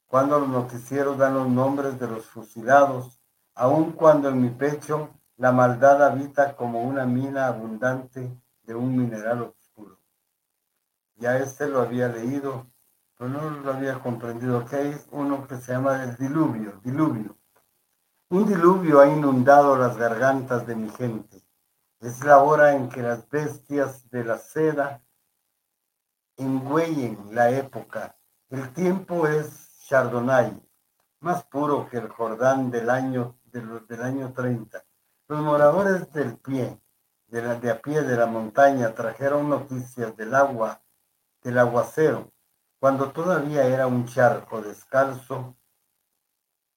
[0.06, 3.20] Cuando los noticieros dan los nombres de los fusilados,
[3.56, 8.30] aun cuando en mi pecho la maldad habita como una mina abundante
[8.64, 9.98] de un mineral oscuro.
[11.16, 12.68] Ya este lo había leído,
[13.18, 14.66] pero no lo había comprendido.
[14.66, 17.38] Que hay uno que se llama el diluvio, diluvio.
[18.30, 21.39] Un diluvio ha inundado las gargantas de mi gente.
[22.00, 25.04] Es la hora en que las bestias de la seda
[26.38, 28.18] engüellen la época.
[28.50, 30.62] El tiempo es Chardonnay,
[31.20, 34.84] más puro que el Jordán del año, del año 30
[35.30, 36.82] los moradores del pie,
[37.28, 40.82] de, la, de a pie de la montaña, trajeron noticias del agua,
[41.44, 42.34] del aguacero,
[42.80, 45.56] cuando todavía era un charco descalzo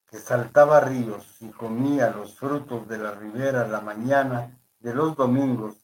[0.07, 5.76] que saltaba ríos y comía los frutos de la ribera la mañana de los domingos.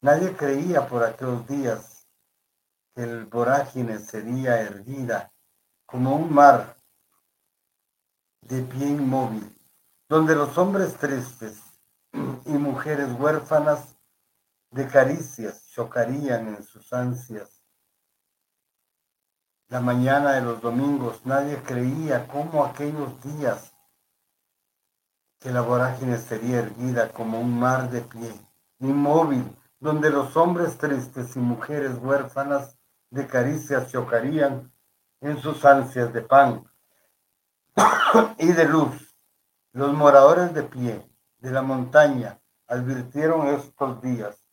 [0.00, 2.06] Nadie creía por aquellos días
[2.94, 5.32] que el vorágine sería erguida
[5.84, 6.76] como un mar
[8.40, 9.54] de pie inmóvil,
[10.08, 11.60] donde los hombres tristes
[12.46, 13.96] y mujeres huérfanas
[14.70, 17.62] de caricias chocarían en sus ansias.
[19.68, 23.74] La mañana de los domingos nadie creía cómo aquellos días
[25.40, 28.32] que la vorágine sería erguida como un mar de pie,
[28.80, 29.44] inmóvil,
[29.78, 32.76] donde los hombres tristes y mujeres huérfanas
[33.10, 34.72] de caricias chocarían
[35.20, 36.64] en sus ansias de pan
[38.38, 39.14] y de luz.
[39.72, 41.08] Los moradores de pie,
[41.38, 44.44] de la montaña advirtieron estos días,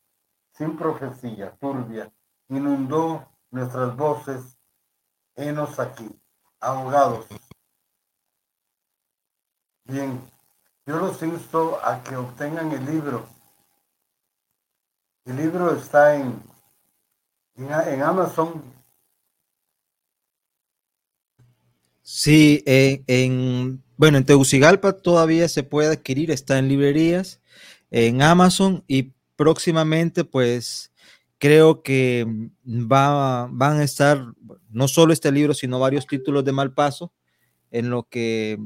[0.51, 2.11] sin profecía turbia,
[2.49, 4.57] inundó nuestras voces,
[5.35, 6.07] henos aquí,
[6.59, 7.25] ahogados.
[9.83, 10.21] Bien,
[10.85, 13.27] yo los insto a que obtengan el libro.
[15.25, 16.41] El libro está en,
[17.55, 18.61] en, Amazon.
[22.03, 27.39] Sí, en bueno, en Tegucigalpa todavía se puede adquirir, está en librerías,
[27.91, 30.91] en Amazon y próximamente pues
[31.37, 32.25] creo que
[32.65, 34.33] va, van a estar
[34.69, 37.13] no solo este libro, sino varios títulos de Malpaso,
[37.71, 38.59] en lo que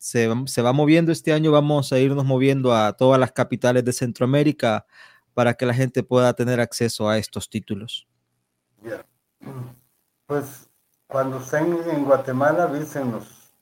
[0.00, 3.92] se, se, va moviendo este año, vamos a irnos moviendo a todas las capitales de
[3.92, 4.86] Centroamérica
[5.34, 8.08] para que la gente pueda tener acceso a estos títulos.
[10.26, 10.70] Pues
[11.06, 13.52] cuando estén en Guatemala, avísenos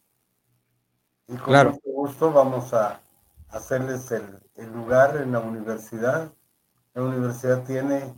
[1.27, 3.01] y con mucho gusto vamos a
[3.51, 6.33] hacerles el, lugar en la universidad.
[6.95, 8.15] La universidad tiene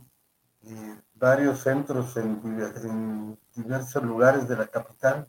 [0.63, 5.27] eh, varios centros en, diversos lugares de la capital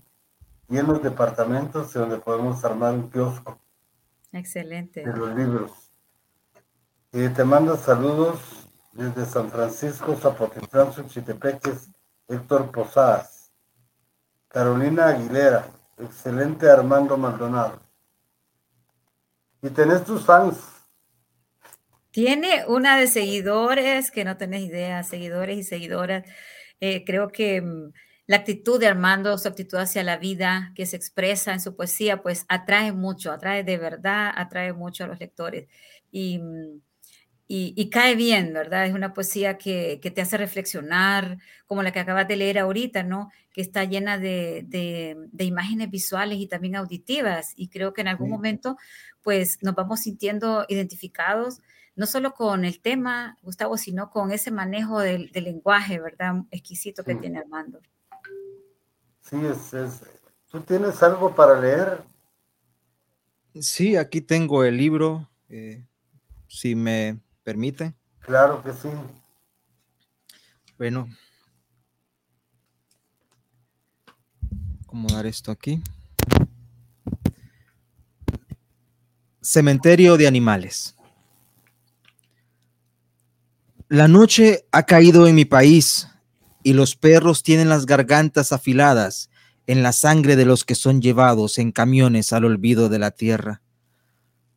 [0.68, 3.58] y en los departamentos donde podemos armar un kiosco.
[4.32, 5.04] Excelente.
[5.04, 5.92] De los libros.
[7.12, 8.40] Y te mando saludos
[8.92, 11.90] desde San Francisco, Zapotitlán, Suchitepeques,
[12.28, 13.52] Héctor Posadas,
[14.48, 15.66] Carolina Aguilera,
[15.98, 17.80] Excelente Armando Maldonado.
[19.62, 20.58] Y tenés tus fans.
[22.10, 26.24] Tiene una de seguidores que no tenés idea, seguidores y seguidoras.
[26.80, 27.92] Eh, creo que mm,
[28.32, 32.22] la actitud de Armando, su actitud hacia la vida que se expresa en su poesía,
[32.22, 35.68] pues atrae mucho, atrae de verdad, atrae mucho a los lectores.
[36.10, 36.80] Y, mm,
[37.46, 38.86] y, cae bien, ¿verdad?
[38.86, 43.02] Es una poesía que, que, te hace reflexionar, como la que acabas de leer ahorita,
[43.02, 43.30] ¿no?
[43.52, 47.52] Que está llena de, de, imágenes visuales y también auditivas.
[47.54, 48.78] Y creo que en algún momento,
[49.20, 51.60] pues nos vamos sintiendo identificados,
[51.96, 56.44] no solo con el tema, Gustavo, sino con ese manejo del, lenguaje, ¿verdad?
[56.50, 57.82] Exquisito que tiene Armando.
[59.22, 60.00] Sí, es, es,
[60.50, 62.02] ¿Tú tienes algo para leer?
[63.58, 65.28] Sí, aquí tengo el libro.
[65.48, 65.86] Eh,
[66.46, 67.94] si me permite.
[68.20, 68.88] Claro que sí.
[70.76, 71.08] Bueno.
[74.84, 75.82] Acomodar esto aquí.
[79.40, 80.94] Cementerio de animales.
[83.88, 86.11] La noche ha caído en mi país
[86.62, 89.30] y los perros tienen las gargantas afiladas
[89.66, 93.62] en la sangre de los que son llevados en camiones al olvido de la tierra.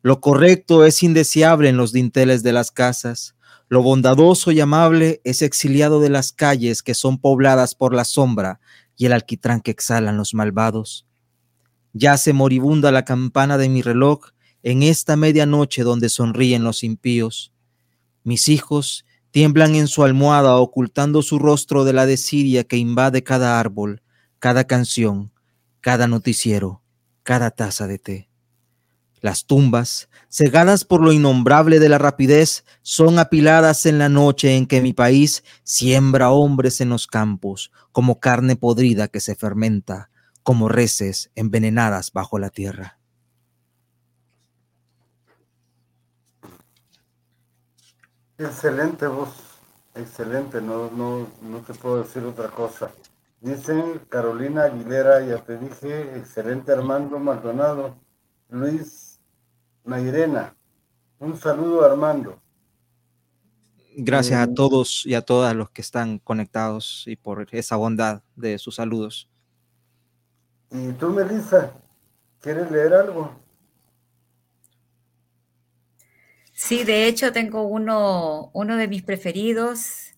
[0.02, 3.34] Lo correcto es indeseable en los dinteles de las casas.
[3.68, 8.60] Lo bondadoso y amable es exiliado de las calles que son pobladas por la sombra
[8.96, 11.06] y el alquitrán que exhalan los malvados.
[11.92, 14.30] Ya se moribunda la campana de mi reloj
[14.62, 17.52] en esta medianoche donde sonríen los impíos.
[18.22, 19.05] Mis hijos
[19.36, 24.00] tiemblan en su almohada ocultando su rostro de la desidia que invade cada árbol,
[24.38, 25.30] cada canción,
[25.82, 26.80] cada noticiero,
[27.22, 28.30] cada taza de té.
[29.20, 34.64] Las tumbas, cegadas por lo innombrable de la rapidez, son apiladas en la noche en
[34.64, 40.08] que mi país siembra hombres en los campos, como carne podrida que se fermenta,
[40.44, 42.95] como reses envenenadas bajo la tierra.
[48.38, 49.30] Excelente voz,
[49.94, 52.90] excelente, no, no, no te puedo decir otra cosa.
[53.40, 57.96] Dicen Carolina Aguilera, ya te dije, excelente Armando Maldonado,
[58.50, 59.18] Luis
[59.84, 60.54] Mayrena.
[61.18, 62.38] Un saludo, Armando.
[63.96, 68.22] Gracias a eh, todos y a todas los que están conectados y por esa bondad
[68.34, 69.30] de sus saludos.
[70.70, 71.72] ¿Y tú, Melissa,
[72.42, 73.45] quieres leer algo?
[76.58, 80.14] Sí, de hecho tengo uno, uno de mis preferidos,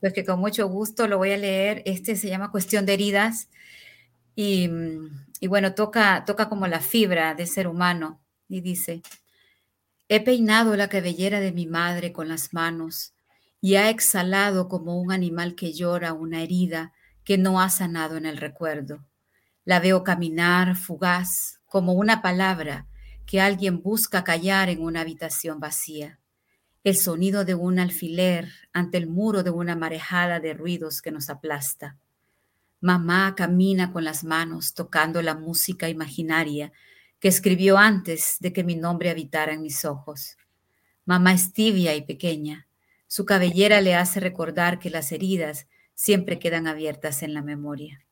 [0.00, 1.80] pues que con mucho gusto lo voy a leer.
[1.86, 3.48] Este se llama Cuestión de heridas
[4.34, 4.68] y,
[5.38, 9.00] y bueno, toca, toca como la fibra de ser humano y dice,
[10.08, 13.12] he peinado la cabellera de mi madre con las manos
[13.60, 18.26] y ha exhalado como un animal que llora una herida que no ha sanado en
[18.26, 19.04] el recuerdo.
[19.64, 22.88] La veo caminar fugaz como una palabra
[23.28, 26.18] que alguien busca callar en una habitación vacía.
[26.82, 31.28] El sonido de un alfiler ante el muro de una marejada de ruidos que nos
[31.28, 31.98] aplasta.
[32.80, 36.72] Mamá camina con las manos tocando la música imaginaria
[37.20, 40.38] que escribió antes de que mi nombre habitara en mis ojos.
[41.04, 42.66] Mamá es tibia y pequeña.
[43.08, 48.02] Su cabellera le hace recordar que las heridas siempre quedan abiertas en la memoria.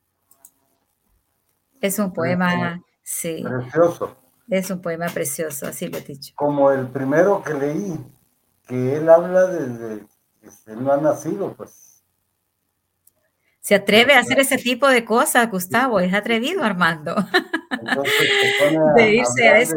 [1.81, 3.43] Es un poema, sí.
[3.43, 4.26] Precioso.
[4.49, 6.33] Es un poema precioso, así lo he dicho.
[6.37, 7.99] Como el primero que leí,
[8.67, 10.07] que él habla desde
[10.65, 11.87] que no ha nacido, pues
[13.67, 17.17] se atreve a hacer ese tipo de cosas, Gustavo, es atrevido, Armando.
[18.97, 19.75] de irse a eso,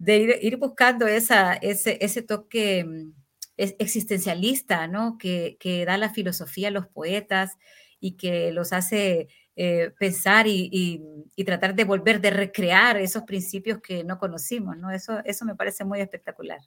[0.00, 3.12] de ir, buscando esa, ese, ese toque mm,
[3.56, 5.16] existencialista, ¿no?
[5.16, 7.56] Que, que, da la filosofía a los poetas
[8.00, 9.28] y que los hace
[9.62, 10.70] eh, pensar y,
[11.36, 14.90] y, tratar de volver, de recrear esos principios que no conocimos, ¿no?
[14.90, 16.60] Eso, eso me parece muy espectacular.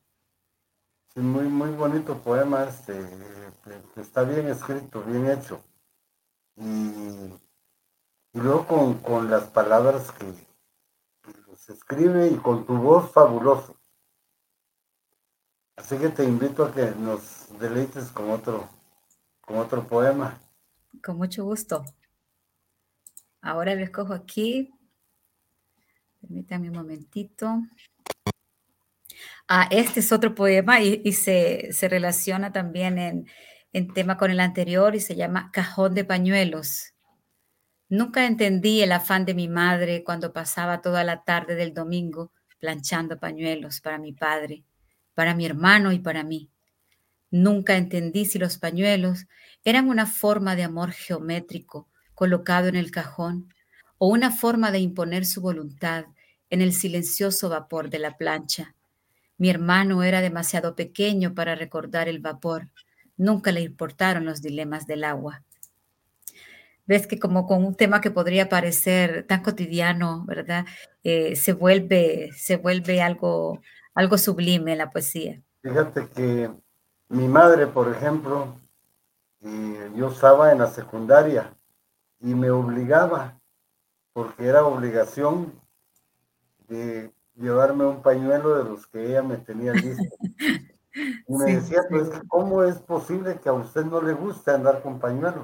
[1.14, 2.94] Sí, muy, muy bonito poema, este,
[3.98, 5.64] está bien escrito, bien hecho
[6.56, 7.34] y,
[8.34, 10.32] luego con, las palabras que,
[11.56, 13.76] se escribe y con tu voz fabuloso.
[15.78, 18.70] Así que te invito a que nos deleites con otro,
[19.42, 20.40] con otro poema.
[21.02, 21.84] Con mucho gusto.
[23.44, 24.72] Ahora lo escojo aquí.
[26.22, 27.62] Permítame un momentito.
[29.50, 33.28] Ah, este es otro poema y, se, se, relaciona también en,
[33.74, 36.94] en tema con el anterior y se llama Cajón de Pañuelos.
[37.90, 43.20] Nunca entendí el afán de mi madre cuando pasaba toda la tarde del domingo planchando
[43.20, 44.64] pañuelos para mi padre,
[45.14, 46.50] para mi hermano y para mí.
[47.30, 49.28] Nunca entendí si los pañuelos
[49.66, 53.54] eran una forma de amor geométrico colocado en el cajón
[53.98, 56.06] o una forma de imponer su voluntad
[56.50, 58.76] en el silencioso vapor de la plancha.
[59.38, 62.70] Mi hermano era demasiado pequeño para recordar el vapor,
[63.18, 65.44] Nunca le importaron los dilemas del agua.
[66.86, 70.66] ves que como con un tema que podría parecer tan cotidiano, ¿verdad?
[71.04, 73.62] Eh, se vuelve, se vuelve algo,
[73.94, 75.42] algo sublime la poesía.
[75.62, 76.52] Fíjate que
[77.08, 78.60] mi madre, por ejemplo,
[79.42, 81.56] eh, yo estaba en la secundaria
[82.24, 83.40] y me obligaba,
[84.14, 85.54] porque era obligación
[86.70, 90.04] de llevarme un pañuelo de los que ella me tenía listo.
[90.96, 95.00] Y me decía, pues, ¿cómo es posible que a usted no le guste andar con
[95.00, 95.44] pañuelo?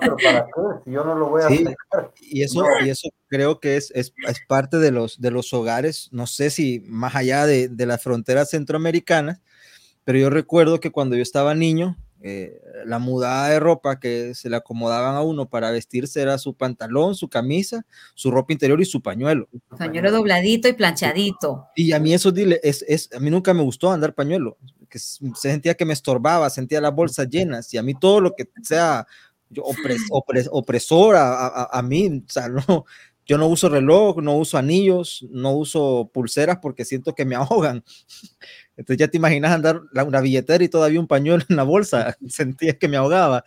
[0.00, 0.60] pero ¿para qué?
[0.84, 1.76] Si yo no lo voy a hacer.
[2.20, 6.08] Y eso, y eso creo que es, es, es, parte de los, de los hogares,
[6.10, 9.40] no sé si más allá de, de las fronteras centroamericanas,
[10.02, 14.48] pero yo recuerdo que cuando yo estaba niño, eh, la mudada de ropa que se
[14.48, 18.84] le acomodaban a uno para vestirse era su pantalón, su camisa, su ropa interior y
[18.84, 19.48] su pañuelo.
[19.76, 21.66] Pañuelo dobladito y planchadito.
[21.74, 24.56] Y a mí eso dile, es, es, a mí nunca me gustó andar pañuelo,
[24.88, 28.36] que se sentía que me estorbaba, sentía las bolsas llenas y a mí todo lo
[28.36, 29.04] que sea
[29.50, 32.84] yo, opres, opres, opresor a, a, a, mí, o sea, no,
[33.24, 37.84] yo no uso reloj, no uso anillos, no uso pulseras porque siento que me ahogan.
[38.76, 42.76] Entonces ya te imaginas andar una billetera y todavía un pañuelo en la bolsa, sentías
[42.76, 43.44] que me ahogaba.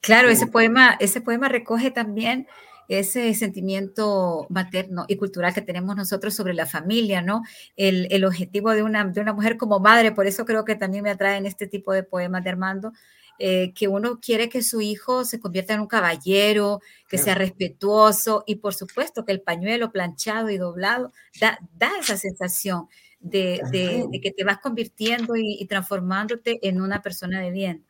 [0.00, 2.46] Claro, ese poema, ese poema recoge también
[2.88, 7.42] ese sentimiento materno y cultural que tenemos nosotros sobre la familia, ¿no?
[7.76, 11.04] El, el objetivo de una, de una mujer como madre, por eso creo que también
[11.04, 12.92] me atraen este tipo de poemas de Armando,
[13.38, 18.44] eh, que uno quiere que su hijo se convierta en un caballero, que sea respetuoso
[18.46, 22.88] y por supuesto que el pañuelo planchado y doblado da, da esa sensación
[23.22, 27.86] de, de, de, que te vas convirtiendo y, y, transformándote en una persona de bien.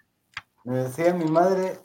[0.64, 1.78] Me decía mi madre,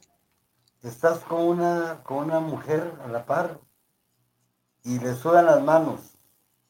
[0.83, 3.59] estás con una, con una mujer a la par
[4.83, 6.17] y le sudan las manos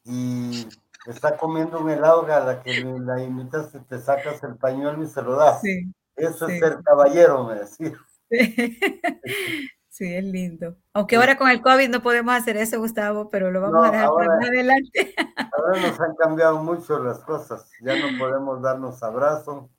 [0.04, 0.66] y
[1.06, 5.08] está comiendo un helado a la que la invitas y te sacas el pañuelo y
[5.08, 5.60] se lo das.
[5.60, 5.92] Sí.
[6.16, 6.54] Eso sí.
[6.54, 7.98] es ser caballero, me decía.
[8.30, 8.78] Sí.
[10.04, 10.76] es lindo.
[10.92, 13.90] Aunque ahora con el COVID no podemos hacer eso, Gustavo, pero lo vamos no, a
[13.90, 15.14] dejar ahora, para más adelante.
[15.56, 17.70] Ahora nos han cambiado mucho las cosas.
[17.80, 19.70] Ya no podemos darnos abrazo,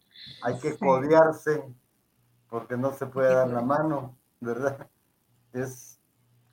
[0.42, 0.78] hay que sí.
[0.78, 1.64] codearse,
[2.50, 4.88] porque no se puede dar la mano, ¿verdad?
[5.54, 6.00] Es,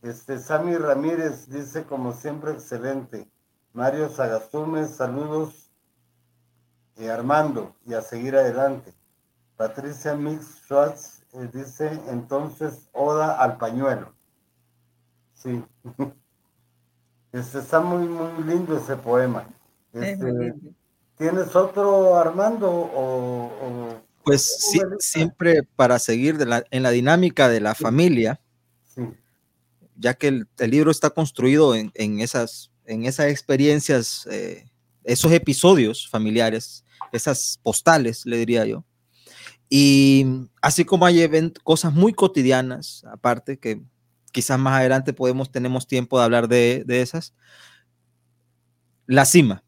[0.03, 3.31] este, Sammy Ramírez dice, como siempre, excelente.
[3.73, 5.71] Mario Sagastume, saludos.
[6.97, 8.95] Y Armando, y a seguir adelante.
[9.57, 14.13] Patricia Mix Schwartz eh, dice entonces Oda al pañuelo.
[15.35, 15.63] Sí.
[17.33, 19.47] Este, está muy, muy lindo ese poema.
[19.93, 20.55] Este,
[21.19, 22.71] ¿Tienes otro, Armando?
[22.71, 28.41] O, o pues sí, siempre para seguir de la, en la dinámica de la familia,
[28.83, 29.03] sí.
[29.97, 34.65] ya que el, el, libro está construido en, en, esas, en esas experiencias, eh,
[35.05, 38.83] esos episodios familiares, esas postales, le diría yo
[39.69, 40.27] y
[40.63, 41.29] así como hay
[41.65, 43.83] cosas muy cotidianas, aparte que
[44.33, 47.35] quizás más adelante podemos, tenemos tiempo de hablar de, de esas.
[49.07, 49.65] La cima.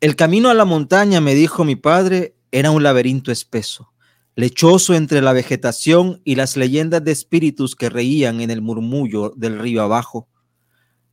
[0.00, 3.92] El camino a la montaña, me dijo mi padre, era un laberinto espeso,
[4.34, 9.58] lechoso entre la vegetación y las leyendas de espíritus que reían en el murmullo del
[9.58, 10.28] río abajo.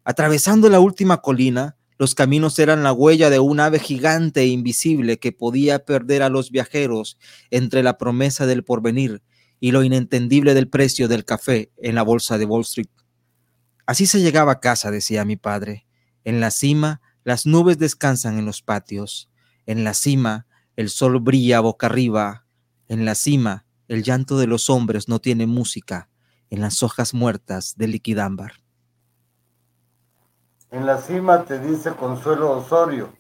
[0.04, 5.20] Atravesando la última colina, los caminos eran la huella de un ave gigante e invisible
[5.20, 7.18] que podía perder a los viajeros
[7.52, 9.22] entre la promesa del porvenir
[9.60, 12.88] y lo inentendible del precio del café en la bolsa de Wall Street.
[13.86, 15.86] Así se llegaba a casa, decía mi padre.
[16.24, 19.30] En la cima, las nubes descansan en los patios.
[19.66, 20.48] En la cima,
[20.78, 22.46] el sol brilla boca arriba.
[22.88, 26.10] En la cima, el llanto de los hombres no tiene música
[26.50, 28.54] en las hojas muertas del liquidámbar.
[30.72, 33.12] En la cima te dice Consuelo Osorio,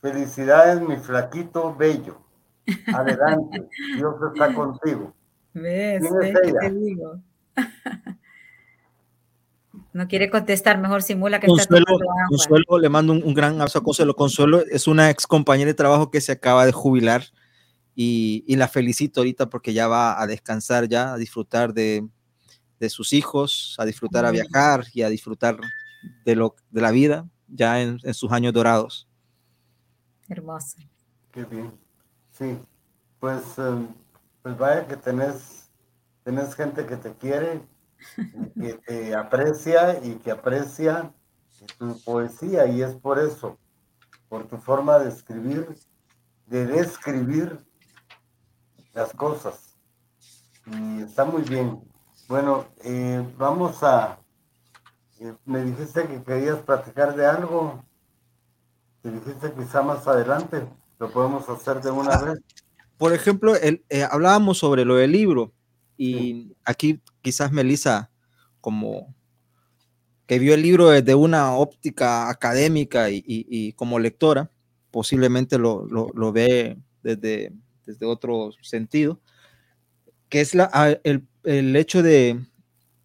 [0.00, 2.20] felicidades mi flaquito bello.
[2.94, 5.14] Adelante, Dios está contigo.
[5.54, 6.02] ¿Ves?
[6.02, 7.20] ¿Ves que te digo?
[9.92, 12.26] No quiere contestar, mejor simula que Consuelo, está agua.
[12.28, 14.14] Consuelo, le mando un, un, gran abrazo a Consuelo.
[14.14, 17.24] Consuelo es una ex compañera de trabajo que se acaba de jubilar
[17.96, 22.06] y, y la felicito ahorita porque ya va a descansar, ya a disfrutar de,
[22.78, 25.58] de sus hijos, a disfrutar, a viajar y a disfrutar
[26.24, 29.08] de, lo, de la vida ya en, en sus años dorados.
[30.28, 30.78] Hermoso.
[31.32, 31.72] Qué bien.
[32.30, 32.58] Sí,
[33.18, 33.88] pues, um,
[34.42, 35.70] pues vaya que tenés,
[36.22, 37.60] tenés gente que te quiere,
[38.60, 41.12] que te aprecia y que aprecia
[41.78, 43.58] tu poesía y es por eso,
[44.28, 45.68] por tu forma de escribir,
[46.46, 47.58] de describir
[48.94, 49.76] las cosas.
[50.66, 51.80] Y está muy bien.
[52.28, 54.19] Bueno, eh, vamos a,
[55.44, 57.84] me dijiste que querías platicar de algo.
[59.02, 60.66] Me dijiste quizá más adelante
[60.98, 62.40] lo podemos hacer de una ah, vez.
[62.98, 65.52] Por ejemplo, el, eh, hablábamos sobre lo del libro
[65.96, 68.10] y aquí quizás Melissa,
[68.60, 69.14] como
[70.26, 74.50] que vio el libro desde una óptica académica y, como lectora,
[74.90, 77.52] posiblemente lo, ve desde,
[77.84, 79.20] desde otro sentido,
[80.28, 82.38] que es la, el, el hecho de,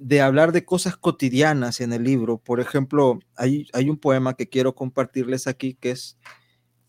[0.06, 2.38] de hablar de cosas cotidianas en el libro.
[2.38, 6.20] Por ejemplo, hay, hay un poema que quiero compartirles aquí que es,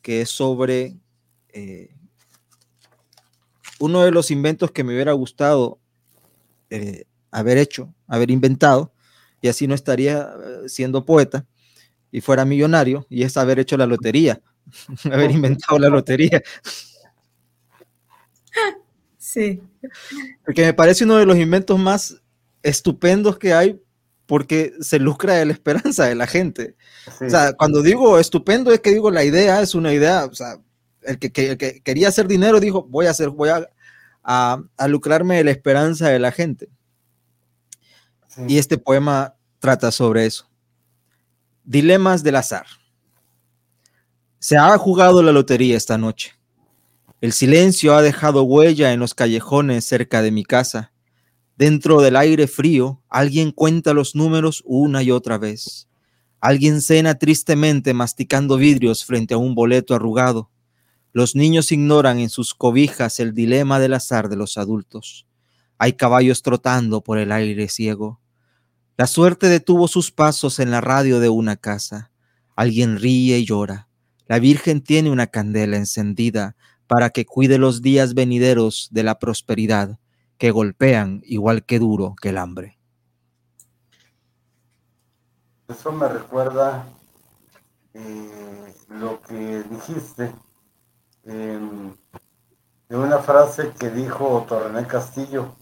[0.02, 0.98] que es sobre
[1.48, 1.94] eh,
[3.78, 5.78] uno de los inventos que me hubiera gustado
[6.68, 8.92] eh, haber hecho, haber inventado,
[9.40, 11.46] y así no estaría eh, siendo poeta
[12.12, 14.42] y fuera millonario, y es haber hecho la lotería,
[15.10, 16.42] haber inventado la lotería.
[19.18, 19.60] Sí.
[20.44, 22.22] Porque me parece uno de los inventos más
[22.66, 23.80] estupendos que hay
[24.26, 26.74] porque se lucra de la esperanza de la gente.
[27.24, 30.58] O sea, cuando digo estupendo es que digo la idea es una idea, o sea,
[31.02, 31.30] el que,
[31.84, 33.68] quería hacer dinero dijo, voy a hacer, voy a,
[34.24, 36.68] a, lucrarme de la esperanza de la gente.
[38.48, 40.50] Y este poema trata sobre eso.
[41.62, 42.66] Dilemas del azar.
[44.40, 46.34] Se ha jugado la lotería esta noche.
[47.20, 50.92] El silencio ha dejado huella en los callejones cerca de mi casa
[51.56, 55.88] Dentro del aire frío, alguien cuenta los números una y otra vez.
[56.38, 60.50] Alguien cena tristemente masticando vidrios frente a un boleto arrugado.
[61.14, 65.26] Los niños ignoran en sus cobijas el dilema del azar de los adultos.
[65.78, 68.20] Hay caballos trotando por el aire ciego.
[68.98, 72.10] La suerte detuvo sus pasos en la radio de una casa.
[72.54, 73.88] Alguien ríe y llora.
[74.28, 76.54] La Virgen tiene una candela encendida
[76.86, 79.98] para que cuide los días venideros de la prosperidad
[80.38, 82.78] que golpean igual que duro que el hambre.
[85.68, 86.86] Eso me recuerda
[87.94, 90.32] eh, lo que dijiste
[91.24, 91.94] em,
[92.88, 95.56] de una frase que dijo Torrené Castillo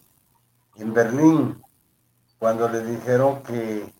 [0.77, 1.63] en Berlín,
[2.39, 3.91] cuando le dijeron que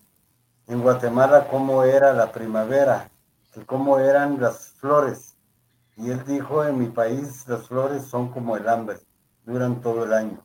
[0.67, 3.09] en Guatemala cómo era la primavera,
[3.51, 5.35] que cómo eran las flores.
[5.97, 8.99] Y él dijo, en mi país las flores son como el hambre,
[9.45, 10.44] duran todo el año.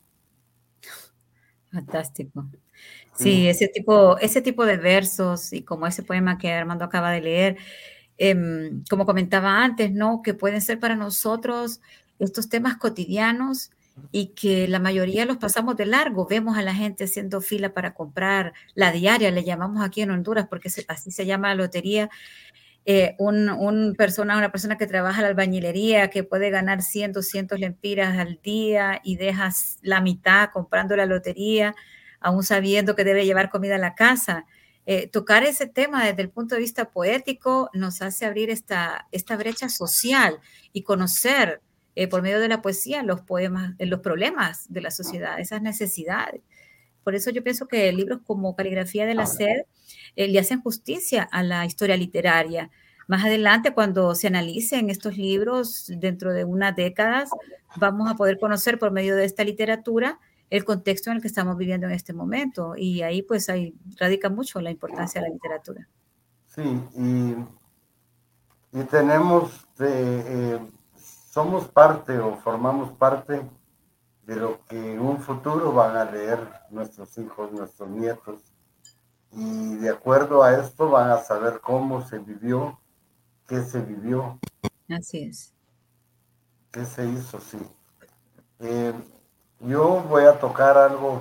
[1.72, 2.46] Fantástico.
[3.14, 7.20] Sí, ese tipo, ese tipo de versos y como ese poema que Armando acaba de
[7.20, 7.56] leer,
[8.18, 10.22] em, como comentaba antes, ¿no?
[10.22, 11.80] Que pueden ser para nosotros
[12.18, 13.70] estos temas cotidianos
[14.12, 16.26] y que la mayoría los pasamos de largo.
[16.26, 20.46] Vemos a la gente haciendo fila para comprar la diaria, le llamamos aquí en Honduras,
[20.48, 22.10] porque así se llama la lotería.
[22.86, 27.60] Eh, un, persona, una persona que trabaja en la albañilería, que puede ganar 100, 200
[27.60, 31.74] lempiras al día y dejas la mitad comprando la lotería,
[32.20, 34.46] aún sabiendo que debe llevar comida a la casa.
[34.86, 39.36] Eh, tocar ese tema desde el punto de vista poético nos hace abrir esta, esta
[39.36, 40.40] brecha social
[40.72, 41.60] y conocer
[41.96, 46.40] eh, por medio de la poesía los poemas, los problemas de la sociedad, esas necesidades.
[47.04, 49.62] Por eso yo pienso que libros como Caligrafía de la Sed
[50.16, 52.70] eh, le hacen justicia a la historia literaria.
[53.08, 57.30] Más adelante, cuando se analicen estos libros dentro de unas décadas,
[57.76, 61.56] vamos a poder conocer por medio de esta literatura el contexto en el que estamos
[61.56, 62.74] viviendo en este momento.
[62.76, 65.88] Y ahí pues ahí radica mucho la importancia de la literatura.
[66.46, 70.58] Sí, y, tenemos, eh,
[71.30, 73.42] somos parte o formamos parte
[74.30, 76.38] de lo que en un futuro van a leer
[76.70, 78.49] nuestros hijos, nuestros nietos.
[79.32, 82.78] Y de acuerdo a esto van a saber cómo se vivió,
[83.46, 84.38] qué se vivió.
[84.88, 85.54] Así es.
[86.70, 87.40] ¿Qué se hizo?
[87.40, 87.58] Sí.
[88.58, 88.92] Eh,
[89.60, 91.20] yo voy a tocar algo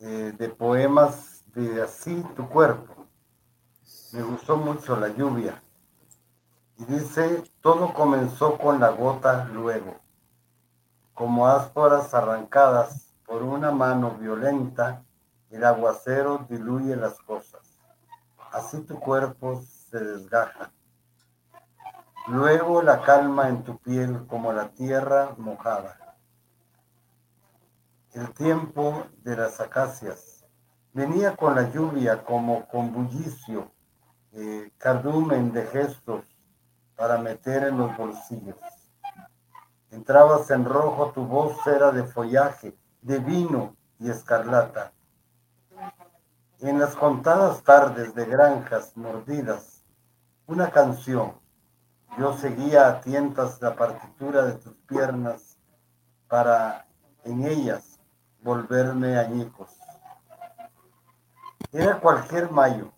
[0.00, 3.06] eh, de poemas de Así tu cuerpo.
[4.12, 5.62] Me gustó mucho la lluvia.
[6.78, 10.00] Y dice, todo comenzó con la gota luego
[11.20, 15.04] como ásporas arrancadas por una mano violenta,
[15.50, 17.78] el aguacero diluye las cosas.
[18.52, 20.72] Así tu cuerpo se desgaja.
[22.28, 26.16] Luego la calma en tu piel como la tierra mojada.
[28.12, 30.44] El tiempo de las acacias
[30.92, 33.72] venía con la lluvia como con bullicio,
[34.32, 36.24] eh, cardumen de gestos
[36.96, 38.58] para meter en los bolsillos.
[39.90, 44.92] Entrabas en rojo, tu voz era de follaje, de vino y escarlata.
[46.62, 49.84] En las contadas tardes de granjas mordidas,
[50.46, 51.32] una canción.
[52.18, 55.56] Yo seguía a tientas la partitura de tus piernas
[56.28, 56.86] para
[57.24, 57.98] en ellas
[58.42, 59.70] volverme añicos.
[61.72, 62.92] Era cualquier mayo,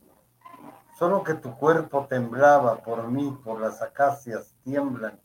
[0.98, 5.20] solo que tu cuerpo temblaba por mí, por las acacias tiemblan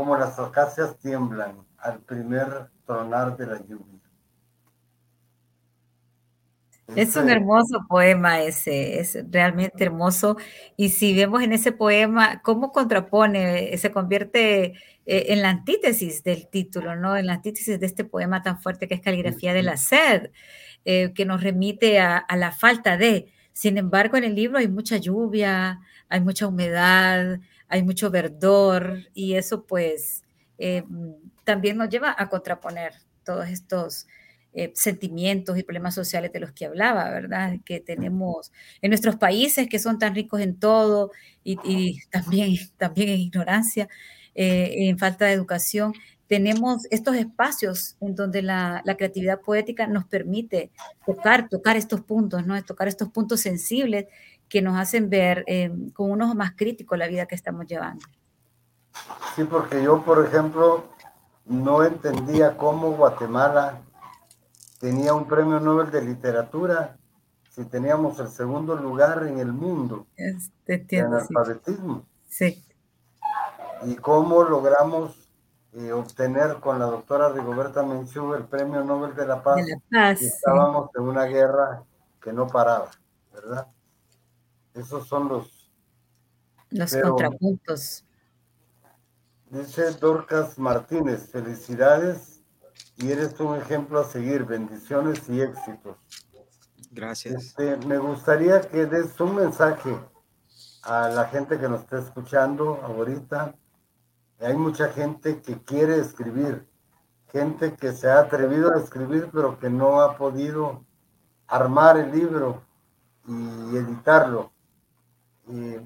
[0.00, 4.00] como las acacias tiemblan al primer tronar de la lluvia.
[6.96, 10.36] Es un hermoso poema ese, es realmente hermoso.
[10.76, 14.74] Y si vemos en ese poema cómo contrapone, se convierte
[15.06, 17.16] eh, en la antítesis del título, ¿no?
[17.16, 20.30] En la antítesis de este poema tan fuerte que es Caligrafía de la Sed,
[20.84, 23.32] eh, que nos remite a, la falta de.
[23.52, 29.34] Sin embargo, en el libro hay mucha lluvia, hay mucha humedad, hay mucho verdor y
[29.34, 30.24] eso pues
[30.58, 30.84] eh,
[31.44, 32.94] también nos lleva a contraponer
[33.24, 34.06] todos estos
[34.52, 37.56] eh, sentimientos y problemas sociales de los que hablaba, ¿verdad?
[37.64, 38.50] Que tenemos
[38.82, 41.12] en nuestros países que son tan ricos en todo
[41.44, 43.88] y, también, también en ignorancia,
[44.34, 45.92] eh, en falta de educación,
[46.30, 50.70] tenemos estos espacios en donde la, creatividad poética nos permite
[51.04, 52.62] tocar, tocar estos puntos, ¿no?
[52.64, 54.06] Tocar estos puntos sensibles
[54.48, 58.04] que nos hacen ver eh, con un ojo más crítico la vida que estamos llevando.
[59.34, 60.84] Sí, porque yo, por ejemplo,
[61.46, 63.80] no entendía cómo Guatemala
[64.80, 66.96] tenía un premio Nobel de literatura
[67.50, 72.06] si teníamos el segundo lugar en el mundo este, en analfabetismo.
[72.26, 72.64] Sí.
[73.84, 75.28] Y cómo logramos
[75.72, 79.56] eh, obtener con la doctora Rigoberta Menchú el premio Nobel de la Paz.
[79.56, 80.22] De la Paz.
[80.22, 81.84] estábamos en una guerra
[82.22, 82.90] que no paraba,
[83.32, 83.66] ¿verdad?
[84.74, 85.70] Esos son los...
[86.70, 88.04] Los contrapuntos.
[89.50, 92.29] Dice Dorcas Martínez, felicidades
[93.00, 94.44] y eres un ejemplo a seguir.
[94.44, 95.96] Bendiciones y éxitos.
[96.90, 97.44] Gracias.
[97.44, 99.96] Este, me gustaría que des un mensaje
[100.82, 103.54] a la gente que nos está escuchando ahorita.
[104.40, 106.66] Hay mucha gente que quiere escribir,
[107.32, 110.84] gente que se ha atrevido a escribir, pero que no ha podido
[111.46, 112.62] armar el libro
[113.26, 114.52] y editarlo.
[115.46, 115.76] Y,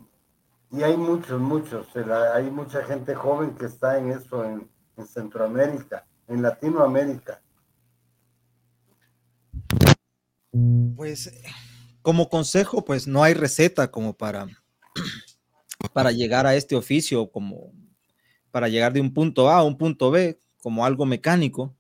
[0.70, 1.86] y hay muchos, muchos.
[2.35, 7.40] Hay mucha gente joven que está en eso en, en Centroamérica en Latinoamérica?
[10.96, 11.32] Pues
[12.02, 14.46] como consejo, pues no hay receta como para,
[15.92, 17.72] para llegar a este oficio, como
[18.51, 21.74] para llegar de un punto A a un punto B, como algo mecánico,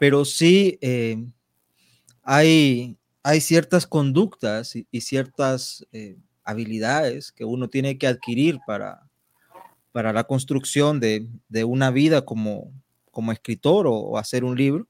[0.00, 1.24] pero sí eh,
[2.22, 9.08] hay, hay ciertas conductas y, ciertas eh, habilidades que uno tiene que adquirir para,
[9.92, 12.72] para la construcción de, de una vida como,
[13.16, 14.86] como escritor o, hacer un libro.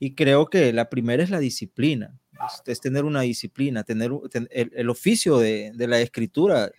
[0.00, 2.18] Y creo que la primera es la disciplina,
[2.66, 4.10] es, tener una disciplina, tener
[4.50, 6.72] el, oficio de, la escritura,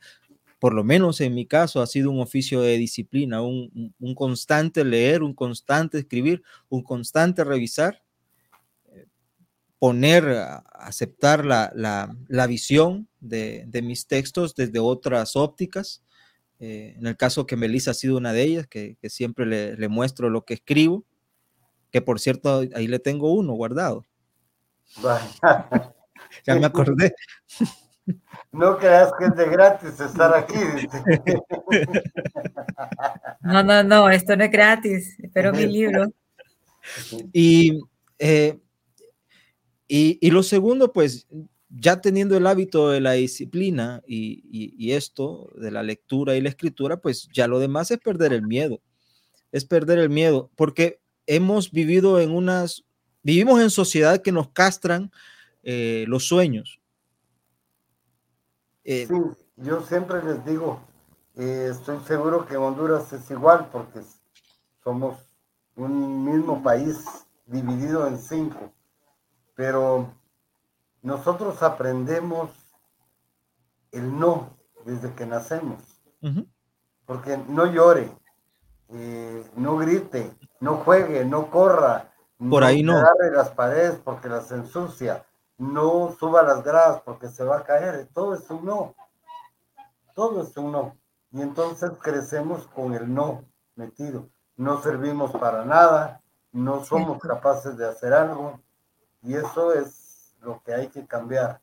[0.60, 5.24] por lo menos en mi caso, ha sido un oficio de disciplina, un, constante leer,
[5.24, 8.04] un constante escribir, un constante revisar,
[9.80, 10.26] poner,
[10.74, 16.04] aceptar la, visión de, mis textos desde otras ópticas
[16.60, 20.30] eh, en el caso que Melissa ha sido una de ellas, que, siempre le, muestro
[20.30, 21.06] lo que escribo,
[21.92, 24.06] que por cierto, ahí le tengo uno guardado.
[26.46, 27.14] ya me acordé.
[28.52, 30.54] No creas que es de gratis estar aquí.
[33.42, 35.16] no, no, no, esto no es gratis.
[35.20, 36.08] Espero mi libro.
[37.32, 37.80] Y,
[38.20, 38.60] eh,
[39.88, 41.28] y, y, lo segundo, pues
[41.76, 46.98] ya teniendo el hábito de la disciplina y, esto de la lectura y la escritura,
[46.98, 48.80] pues ya lo demás es perder el miedo.
[49.52, 52.84] Es perder el miedo, porque hemos vivido en unas,
[53.22, 55.12] vivimos en sociedad que nos castran
[55.64, 56.80] eh, los sueños.
[58.84, 59.16] Eh, sí,
[59.58, 60.82] yo siempre les digo,
[61.36, 64.02] eh, estoy seguro que Honduras es igual, porque
[64.84, 65.18] somos
[65.76, 66.98] un mismo país
[67.46, 68.72] dividido en cinco,
[69.56, 70.14] pero
[71.04, 72.50] nosotros aprendemos
[73.92, 75.84] el no desde que nacemos.
[77.06, 78.10] Porque no llore,
[78.88, 82.10] eh, no grite, no juegue, no corra.
[82.50, 82.98] Por ahí no.
[82.98, 85.26] agarre las paredes porque las ensucia.
[85.58, 88.08] No suba las gradas porque se va a caer.
[88.14, 88.96] Todo es un no.
[90.16, 90.98] Todo es un no.
[91.32, 93.44] Y entonces crecemos con el no
[93.76, 94.30] metido.
[94.56, 96.22] No servimos para nada,
[96.54, 98.62] no somos capaces de hacer algo.
[99.22, 100.03] Y eso es
[100.44, 101.62] lo que hay que cambiar.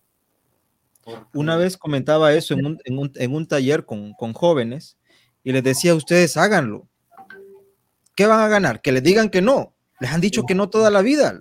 [1.32, 4.98] Una vez comentaba eso en un, en un, en un taller con, con, jóvenes
[5.42, 6.88] y les decía, ustedes háganlo.
[8.14, 8.80] ¿Qué van a ganar?
[8.80, 9.74] Que les digan que no.
[9.98, 11.40] Les han dicho que no toda la vida.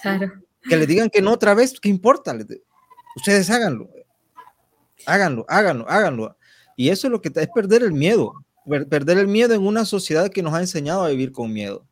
[0.00, 0.32] Claro.
[0.68, 2.36] Que les digan que no otra vez, ¿qué importa?
[3.16, 3.88] Ustedes háganlo.
[5.06, 6.36] Háganlo, háganlo, háganlo.
[6.76, 8.32] Y eso es lo que es perder el miedo.
[8.66, 11.86] Perder el miedo en una sociedad que nos ha enseñado a vivir con miedo.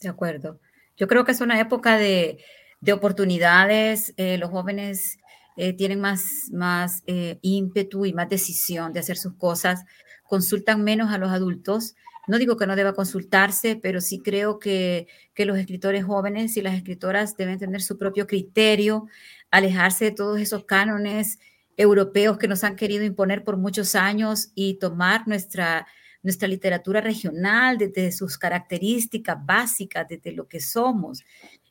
[0.00, 0.60] De acuerdo.
[0.96, 2.38] Yo creo que es una época de,
[2.84, 5.18] de oportunidades, eh, los jóvenes
[5.56, 9.84] eh, tienen más, más eh, ímpetu y más decisión de hacer sus cosas,
[10.24, 11.94] consultan menos a los adultos
[12.26, 16.62] No digo que no deba consultarse, pero sí creo que, que los escritores jóvenes y
[16.62, 19.06] las escritoras deben tener su propio criterio,
[19.50, 21.38] alejarse de todos esos cánones
[21.76, 25.86] europeos que nos han querido imponer por muchos años y tomar nuestra,
[26.22, 31.22] nuestra literatura regional desde sus características básicas, desde lo que somos.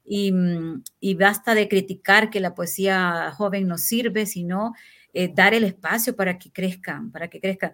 [0.06, 0.34] Y,
[1.00, 4.74] y basta de criticar que la poesía joven no sirve, sino
[5.14, 7.74] eh, dar el espacio para que crezcan, para que crezcan.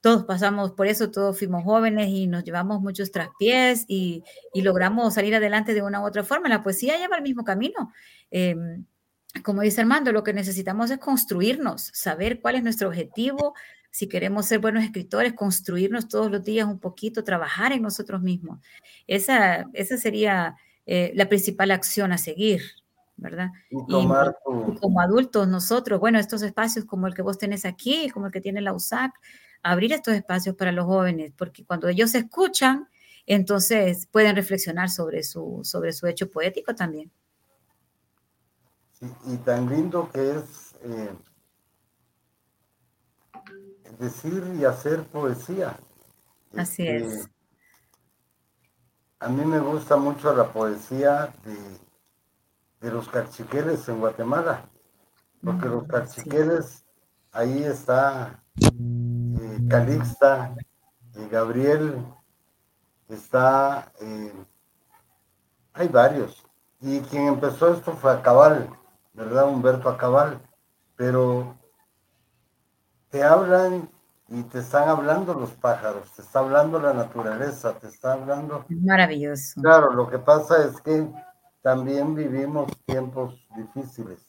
[0.00, 4.22] Todos pasamos por eso, todos fuimos jóvenes y nos llevamos muchos traspiés y,
[4.54, 6.48] logramos salir adelante de una u otra forma.
[6.48, 7.92] La poesía lleva el mismo camino.
[8.30, 8.54] Eh,
[9.42, 13.54] como dice Armando, lo que necesitamos es construirnos, saber cuál es nuestro objetivo,
[13.90, 18.60] si queremos ser buenos escritores, construirnos todos los días un poquito, trabajar en nosotros mismos.
[19.08, 20.54] Esa, esa sería
[20.86, 22.62] eh, la principal acción a seguir,
[23.16, 23.50] ¿verdad?
[23.70, 28.08] Y, tomar y, como adultos nosotros, bueno, estos espacios como el que vos tenés aquí,
[28.10, 29.12] como el que tiene la USAC,
[29.62, 32.88] abrir estos espacios para los jóvenes, porque cuando ellos escuchan,
[33.26, 37.10] entonces pueden reflexionar sobre su, sobre su hecho poético también.
[39.00, 41.10] Y, y tan lindo que es eh,
[43.98, 45.76] decir y hacer poesía.
[46.56, 47.28] Así este, es.
[49.18, 51.56] A mí me gusta mucho la poesía de,
[52.80, 54.68] de los cachiqueles en Guatemala,
[55.42, 56.84] porque los cachiqueles,
[57.32, 60.54] ahí está eh, Calixta,
[61.14, 62.04] eh, Gabriel,
[63.08, 64.32] está, eh,
[65.72, 66.44] hay varios.
[66.80, 68.68] Y quien empezó esto fue Acabal,
[69.14, 69.48] ¿verdad?
[69.48, 70.40] Humberto Acabal.
[70.94, 71.56] Pero
[73.08, 73.90] te hablan
[74.28, 78.64] y te están hablando los pájaros, te está hablando la naturaleza, te está hablando.
[78.68, 79.60] Maravilloso.
[79.60, 81.08] Claro, lo que pasa es que
[81.62, 84.26] también vivimos tiempos difíciles.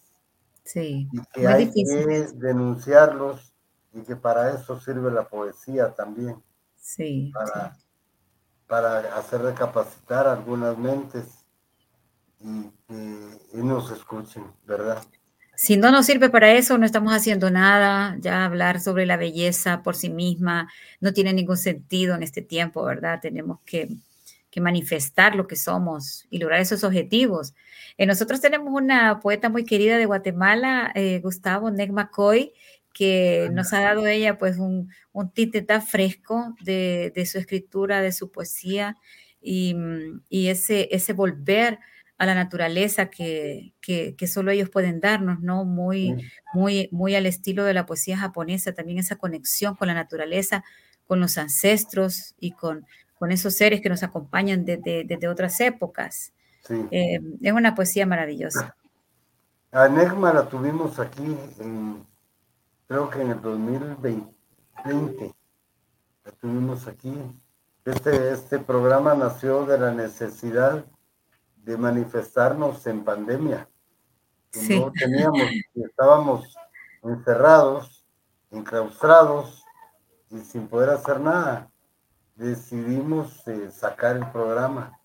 [0.63, 1.09] Sí.
[1.11, 2.33] Y que hay difíciles.
[2.33, 3.53] que denunciarlos
[3.93, 6.43] y que para eso sirve la poesía también.
[6.75, 7.31] Sí.
[7.33, 7.81] Para, sí.
[8.67, 11.45] para hacer recapacitar algunas mentes
[12.39, 15.01] y que y nos escuchen, ¿verdad?
[15.59, 18.15] Si no nos sirve para eso, no estamos haciendo nada.
[18.19, 20.71] Ya hablar sobre la belleza por sí misma
[21.01, 23.19] no tiene ningún sentido en este tiempo, ¿verdad?
[23.19, 23.89] Tenemos que,
[24.51, 27.55] que manifestar lo que somos y lograr esos objetivos.
[27.97, 32.53] Eh, nosotros tenemos una poeta muy querida de Guatemala, eh, Gustavo Neg McCoy,
[32.93, 38.03] que nos ha dado ella pues un, un tinte tan fresco de, de, su escritura,
[38.03, 38.95] de su poesía
[39.41, 39.75] y,
[40.29, 41.79] y ese, ese volver
[42.17, 45.65] a la naturaleza que, que, que, solo ellos pueden darnos, ¿no?
[45.65, 46.15] Muy,
[46.53, 50.63] muy, muy al estilo de la poesía japonesa, también esa conexión con la naturaleza,
[51.05, 52.85] con los ancestros y con,
[53.19, 56.33] con esos seres que nos acompañan desde, desde otras épocas.
[56.63, 56.85] Sí.
[56.91, 58.75] Eh, es una poesía maravillosa.
[59.71, 62.03] A Negma la tuvimos aquí, en,
[62.87, 65.35] creo que en el 2020,
[66.25, 67.13] la tuvimos aquí.
[67.85, 70.83] Este, este programa nació de la necesidad
[71.67, 73.67] de manifestarnos en pandemia.
[74.51, 74.79] Sí.
[74.79, 75.41] No teníamos,
[75.75, 76.55] estábamos
[77.03, 78.05] encerrados,
[78.51, 79.65] enclaustrados
[80.29, 81.69] y sin poder hacer nada.
[82.35, 84.97] Decidimos eh, sacar el programa.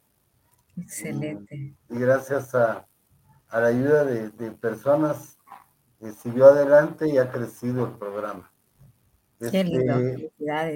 [0.77, 1.57] Excelente.
[1.57, 2.87] Y, y gracias a,
[3.49, 5.39] a, la ayuda de, de personas,
[5.99, 8.53] eh, siguió adelante y ha crecido el programa.
[9.51, 9.95] Qué lindo.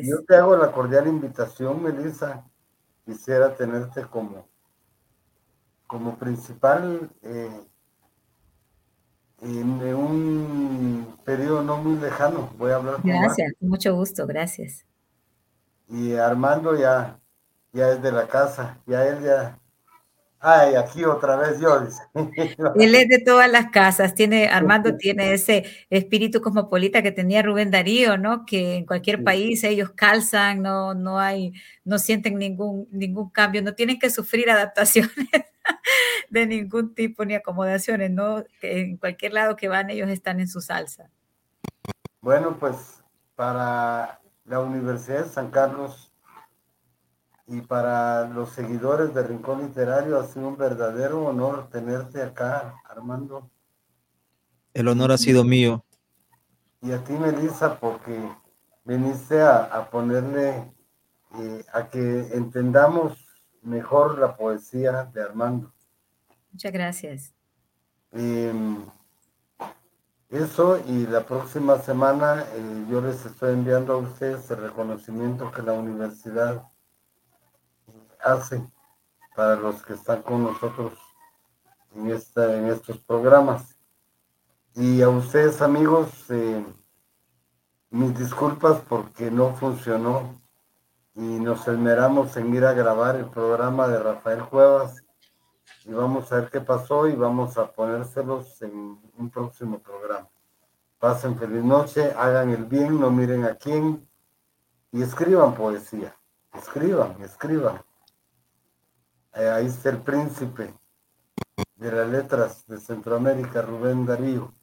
[0.02, 2.44] Yo te hago la cordial invitación, Melissa.
[3.04, 4.48] Quisiera tenerte como
[5.86, 7.66] como principal eh,
[9.42, 12.50] en un periodo no muy lejano.
[12.58, 14.84] Voy a hablar Gracias, con mucho gusto, gracias.
[15.88, 17.20] Y Armando ya,
[17.72, 19.58] ya es de la casa, ya él ya.
[20.38, 21.80] Ay, aquí otra vez yo.
[22.76, 27.70] él es de todas las casas, tiene, Armando tiene ese espíritu cosmopolita que tenía Rubén
[27.70, 28.44] Darío, ¿no?
[28.44, 31.52] Que en cualquier país ellos calzan, no, no hay,
[31.84, 35.10] no sienten ningún, ningún cambio, no tienen que sufrir adaptaciones
[36.30, 38.44] de ningún tipo ni acomodaciones, ¿no?
[38.60, 41.10] En cualquier lado que van, ellos están en su salsa.
[42.20, 43.02] Bueno, pues
[43.34, 46.05] para la Universidad de San Carlos
[47.48, 53.48] y para los seguidores de Rincón Literario ha sido un verdadero honor tenerte acá, Armando.
[54.74, 55.84] El honor ha sido mío.
[56.82, 58.20] Y a ti, Melissa, porque
[58.84, 60.72] viniste a, a ponerle,
[61.38, 63.26] eh, a que entendamos
[63.62, 65.72] mejor la poesía de Armando.
[66.52, 67.34] Muchas gracias.
[68.12, 68.52] Eh,
[70.30, 75.62] eso y la próxima semana eh, yo les estoy enviando a ustedes el reconocimiento que
[75.62, 76.64] la universidad
[78.26, 78.62] hace
[79.34, 80.94] para los que están con nosotros
[81.94, 83.76] en, esta, en estos programas.
[84.74, 86.64] Y a ustedes amigos, eh,
[87.90, 90.40] mis disculpas porque no funcionó
[91.14, 95.02] y nos esmeramos en ir a grabar el programa de Rafael Cuevas
[95.84, 100.28] y vamos a ver qué pasó y vamos a ponérselos en un próximo programa.
[100.98, 104.06] Pasen feliz noche, hagan el bien, no miren a quién
[104.92, 106.16] y escriban poesía.
[106.54, 107.82] Escriban, escriban.
[109.36, 110.72] Eh, ahí está el príncipe
[111.76, 114.54] de las letras de Centroamérica, Rubén Darío.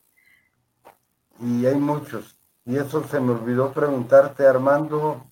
[1.39, 2.39] Y hay muchos.
[2.65, 5.29] Y eso se me olvidó preguntarte, Armando,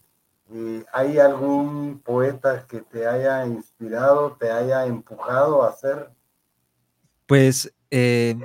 [0.53, 6.11] eh, ¿hay algún poeta que te haya inspirado, te haya empujado a hacer?
[7.25, 8.35] Pues eh,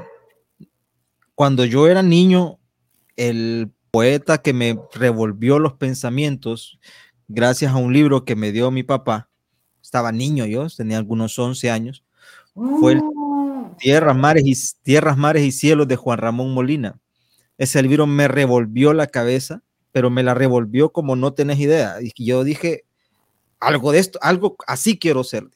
[1.34, 2.58] cuando yo era niño,
[3.16, 6.78] el poeta que me revolvió los pensamientos,
[7.28, 9.28] gracias a un libro que me dio mi papá,
[9.86, 12.04] estaba niño yo, tenía algunos 11 años,
[12.54, 13.76] fue el mm.
[13.78, 16.98] Tierras, Mares y, Tierras, Mares y Cielos de Juan Ramón Molina.
[17.56, 21.96] Ese libro me revolvió la cabeza, pero me la revolvió como no tenés idea.
[22.00, 22.84] Y yo dije,
[23.60, 25.48] algo de esto, algo así quiero ser,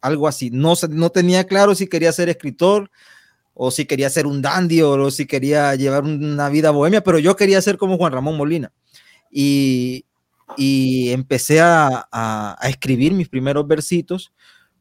[0.00, 0.50] algo así.
[0.50, 2.90] No, no tenía claro si quería ser escritor
[3.52, 7.34] o si quería ser un dandy o si quería llevar una vida bohemia, pero yo
[7.34, 8.72] quería ser como Juan Ramón Molina.
[9.30, 10.04] Y,
[10.56, 14.32] y empecé a, a, escribir mis primeros versitos.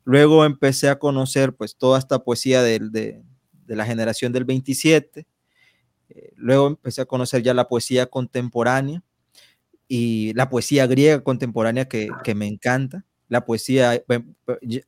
[0.04, 5.26] Luego empecé a conocer pues toda esta poesía de, de, de la generación del 27.
[6.10, 9.04] Eh, luego empecé a conocer ya la poesía contemporánea
[9.88, 13.06] y la poesía griega contemporánea que, que me encanta.
[13.28, 14.04] La poesía,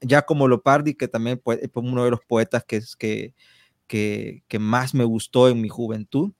[0.02, 3.34] ya como Lopardi, que también pues, es uno de los poetas que, que,
[3.88, 6.34] que, que más me gustó en mi juventud.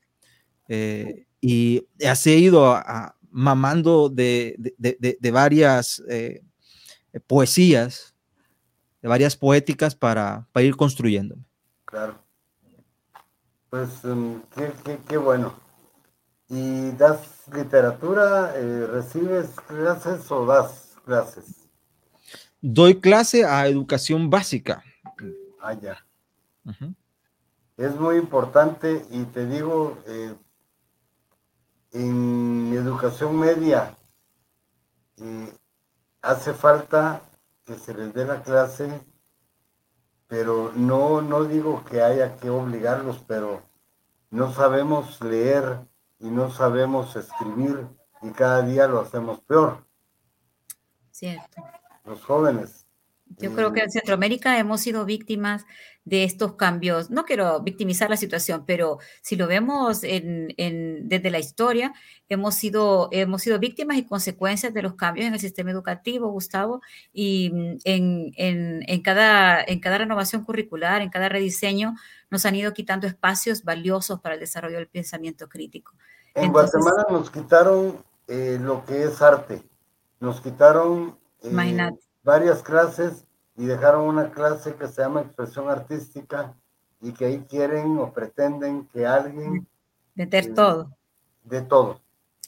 [0.68, 6.42] Eh, y así he ido a, mamando de, de, de varias eh,
[7.28, 8.16] poesías,
[9.02, 11.44] de varias poéticas para, para ir construyéndome.
[11.86, 12.16] Claro.
[13.70, 15.54] Pues um, qué, qué, qué, bueno.
[16.50, 18.54] ¿Y das literatura?
[18.56, 21.68] Eh, ¿Recibes clases o das clases?
[22.62, 24.84] Doy clase a educación básica.
[25.62, 26.06] Ah, ya.
[26.66, 26.96] Uh -huh.
[27.78, 30.34] Es muy importante y te digo, eh,
[31.92, 33.96] en educación media
[35.18, 35.54] eh,
[36.22, 37.22] hace falta
[37.66, 39.02] que se les dé la clase,
[40.28, 43.62] pero no, no digo que haya que obligarlos, pero
[44.30, 45.80] no sabemos leer
[46.20, 47.88] y no sabemos escribir
[48.22, 49.86] y cada día lo hacemos peor.
[51.12, 51.64] Cierto.
[52.06, 52.88] Los jóvenes.
[53.38, 55.66] Yo creo que en Centroamérica hemos sido víctimas
[56.08, 57.10] de estos cambios.
[57.10, 61.94] No quiero victimizar la situación, pero si lo vemos en, en, desde la historia,
[62.30, 66.82] hemos sido, hemos sido víctimas y consecuencias de los cambios en el sistema educativo, Gustavo,
[67.12, 67.52] y
[67.84, 71.96] en, en, cada, en cada renovación curricular, en cada rediseño,
[72.30, 75.94] nos han ido quitando espacios valiosos para el desarrollo del pensamiento crítico.
[76.36, 77.98] En Entonces, Guatemala nos quitaron
[78.30, 79.62] eh, lo que es arte,
[80.22, 81.92] nos quitaron eh,
[82.24, 83.27] varias clases
[83.58, 86.54] y dejaron una clase que se llama expresión artística
[87.02, 89.68] y que ahí quieren o pretenden que alguien...
[90.14, 90.96] Meter eh, todo.
[91.44, 92.00] De todo.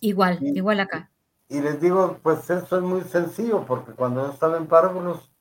[0.02, 1.10] Igual, y, igual acá.
[1.49, 5.31] Y les digo, pues eso es muy sencillo, porque cuando yo estaba en párvulos,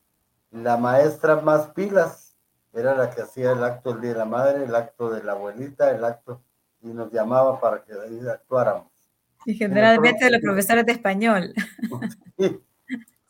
[0.50, 2.34] la maestra más pilas
[2.72, 5.32] era la que hacía el acto del Día de la Madre, el acto de la
[5.32, 6.42] abuelita, el acto,
[6.80, 8.86] y nos llamaba para que ahí actuáramos.
[9.44, 11.52] Y generalmente de los profesores de español.
[12.38, 12.62] Sí,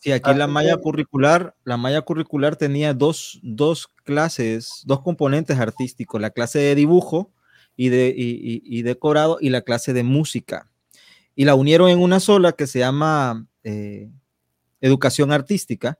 [0.01, 6.21] Sí, aquí la malla curricular, la malla curricular tenía dos, dos clases, dos componentes artísticos,
[6.21, 7.33] la clase de dibujo
[7.77, 10.71] y, de, y, y, decorado y la clase de música.
[11.35, 14.09] Y la unieron en una sola que se llama eh,
[14.81, 15.99] educación artística,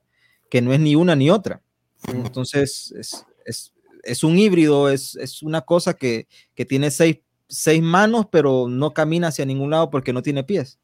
[0.49, 1.61] que no es ni una ni otra.
[2.07, 3.73] Entonces, es, es,
[4.03, 8.93] es un híbrido, es, es una cosa que, que tiene seis, seis, manos, pero no
[8.93, 10.79] camina hacia ningún lado porque no tiene pies.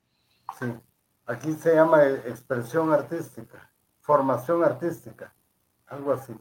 [0.60, 0.66] Sí.
[1.28, 5.34] Aquí se llama expresión artística, formación artística,
[5.88, 6.34] algo así.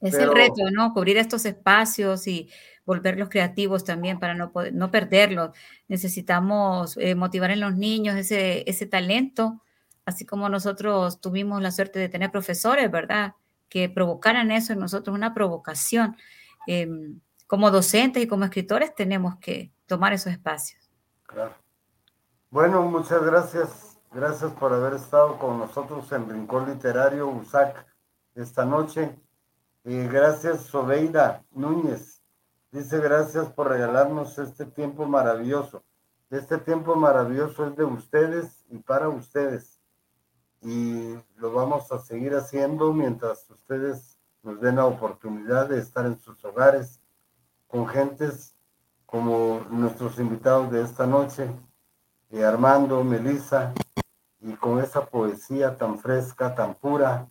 [0.00, 0.92] Es Pero, el reto, ¿no?
[0.92, 2.50] Cubrir estos espacios y
[2.84, 5.50] volverlos creativos también para no, poder, no perderlos.
[5.88, 9.62] Necesitamos eh, motivar en los niños ese, ese talento,
[10.04, 13.34] así como nosotros tuvimos la suerte de tener profesores, ¿verdad?
[13.68, 16.16] Que provocaran eso en nosotros, una provocación.
[16.66, 16.86] Eh,
[17.46, 20.90] como docentes y como escritores tenemos que tomar esos espacios.
[21.26, 21.54] Claro.
[22.50, 27.86] Bueno, muchas gracias Gracias por haber estado con nosotros en Rincón Literario USAC
[28.34, 29.14] esta noche.
[29.84, 32.22] Y gracias, Sobeida Núñez.
[32.72, 35.84] Dice gracias por regalarnos este tiempo maravilloso.
[36.30, 39.78] Este tiempo maravilloso es de ustedes y para ustedes.
[40.62, 46.18] Y lo vamos a seguir haciendo mientras ustedes nos den la oportunidad de estar en
[46.18, 47.00] sus hogares
[47.66, 48.54] con gentes
[49.04, 51.50] como nuestros invitados de esta noche,
[52.30, 53.72] y Armando, Melissa,
[54.40, 57.28] y con esa poesía tan fresca, tan pura,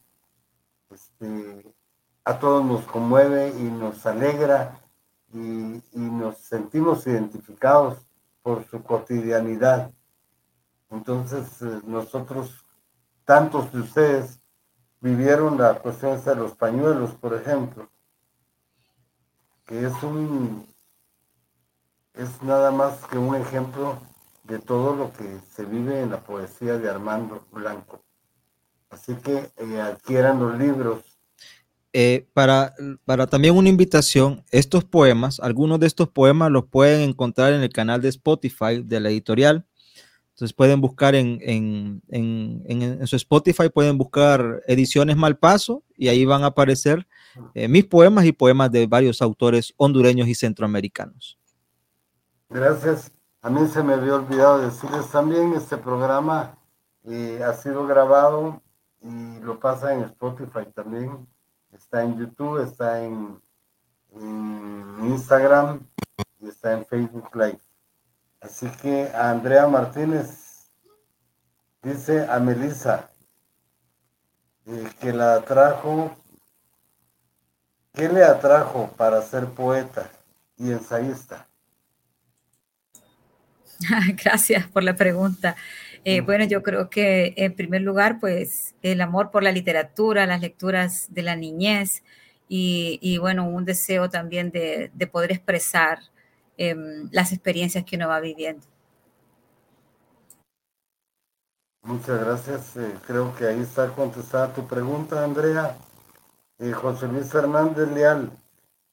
[0.89, 1.73] este,
[2.23, 4.79] a todos nos conmueve y nos alegra
[5.33, 7.97] y, nos sentimos identificados
[8.41, 9.91] por su cotidianidad.
[10.89, 12.65] Entonces, eh, nosotros,
[13.25, 14.41] tantos de ustedes,
[14.99, 17.89] vivieron la cuestión de los pañuelos, por ejemplo,
[19.65, 20.65] que es un
[22.17, 23.99] es nada más que un ejemplo
[24.47, 28.01] de todo lo que se vive en la poesía de Armando Blanco.
[28.89, 31.03] Así que eh, adquieran los libros.
[31.91, 32.73] Eh, para,
[33.05, 37.69] para también una invitación, estos poemas, algunos de estos poemas los pueden encontrar en el
[37.69, 39.65] canal de Spotify de la editorial.
[40.29, 46.25] Entonces pueden buscar en, en, en, en su Spotify, pueden buscar ediciones Malpaso y ahí
[46.25, 47.07] van a aparecer
[47.55, 51.39] eh, mis poemas y poemas de varios autores hondureños y centroamericanos.
[52.49, 53.11] Gracias.
[53.47, 56.57] A mí se me había olvidado decirles también, este programa
[57.05, 58.61] eh, ha sido grabado
[58.99, 61.25] y lo pasa en Spotify también.
[61.71, 63.41] Está en YouTube, está en,
[65.01, 65.79] Instagram
[66.41, 67.61] y está en Facebook Live.
[68.41, 70.69] Así que a Andrea Martínez
[71.81, 73.11] dice a Melissa
[74.65, 76.11] eh, que la atrajo,
[77.93, 80.09] ¿qué le atrajo para ser poeta
[80.57, 81.47] y ensayista?
[84.23, 85.55] Gracias por la pregunta.
[86.03, 90.41] Eh, bueno, yo creo que en primer lugar, pues el amor por la literatura, las
[90.41, 92.03] lecturas de la niñez
[92.49, 95.99] y, bueno, un deseo también de, poder expresar
[96.57, 98.65] em, las experiencias que uno va viviendo.
[101.83, 102.77] Muchas gracias.
[102.77, 105.75] Eh, creo que ahí está contestada tu pregunta, Andrea.
[106.59, 108.31] Eh, José Luis Hernández Leal.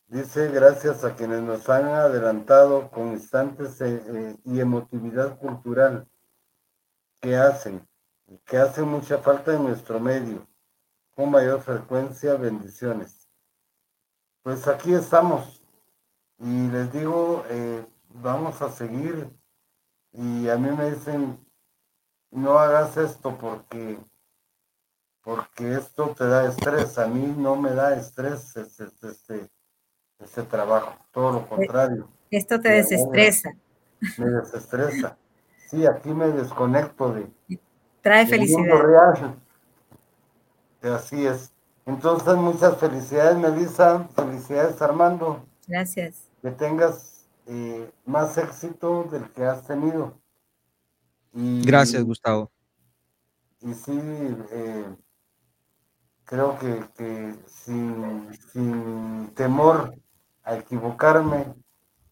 [0.06, 6.06] Dice, gracias a quienes nos han adelantado con instantes eh, eh, y emotividad cultural
[7.20, 7.86] que hacen,
[8.44, 10.46] que hacen mucha falta en nuestro medio.
[11.16, 13.28] Con mayor frecuencia, bendiciones.
[14.42, 15.62] Pues aquí estamos.
[16.38, 19.30] Y les digo, eh, vamos a seguir.
[20.12, 21.38] Y a mí me dicen,
[22.30, 23.98] no hagas esto porque
[25.24, 26.98] porque esto te da estrés.
[26.98, 28.54] A mí no me da estrés.
[28.56, 29.50] Este, este,
[30.24, 32.08] ese trabajo, todo lo contrario.
[32.30, 33.54] Esto te desestresa.
[34.18, 35.16] Me desestresa.
[35.68, 37.28] Sí, aquí me desconecto de...
[38.02, 38.76] Trae felicidad.
[38.80, 39.36] Real.
[40.82, 41.52] Así es.
[41.86, 44.08] Entonces, muchas felicidades, Melissa.
[44.14, 45.44] Felicidades, Armando.
[45.66, 46.28] Gracias.
[46.42, 50.18] Que tengas eh, más éxito del que has tenido.
[51.32, 52.50] Gracias, Gustavo.
[53.60, 53.98] Y sí,
[54.50, 54.84] eh,
[56.24, 59.94] creo que, que sin, sin temor
[60.44, 61.54] a equivocarme,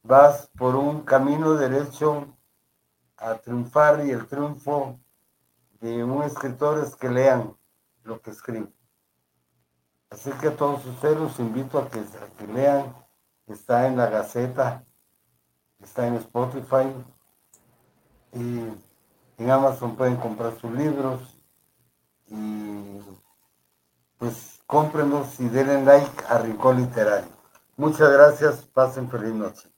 [0.03, 2.37] vas por un camino derecho
[3.17, 4.99] a triunfar y el triunfo
[5.81, 7.57] de un escritor es que lean
[8.03, 8.73] lo que escribe.
[10.11, 12.95] Así que a todos ustedes los invito a que, a lean.
[13.47, 14.85] Está en la Gaceta,
[15.81, 16.87] está en Spotify
[18.33, 18.69] y
[19.39, 21.21] en Amazon pueden comprar sus libros
[22.29, 23.01] y
[24.19, 27.32] pues cómprenlos y denle like a Rincón Literario.
[27.77, 29.72] Muchas gracias, pasen feliz noche.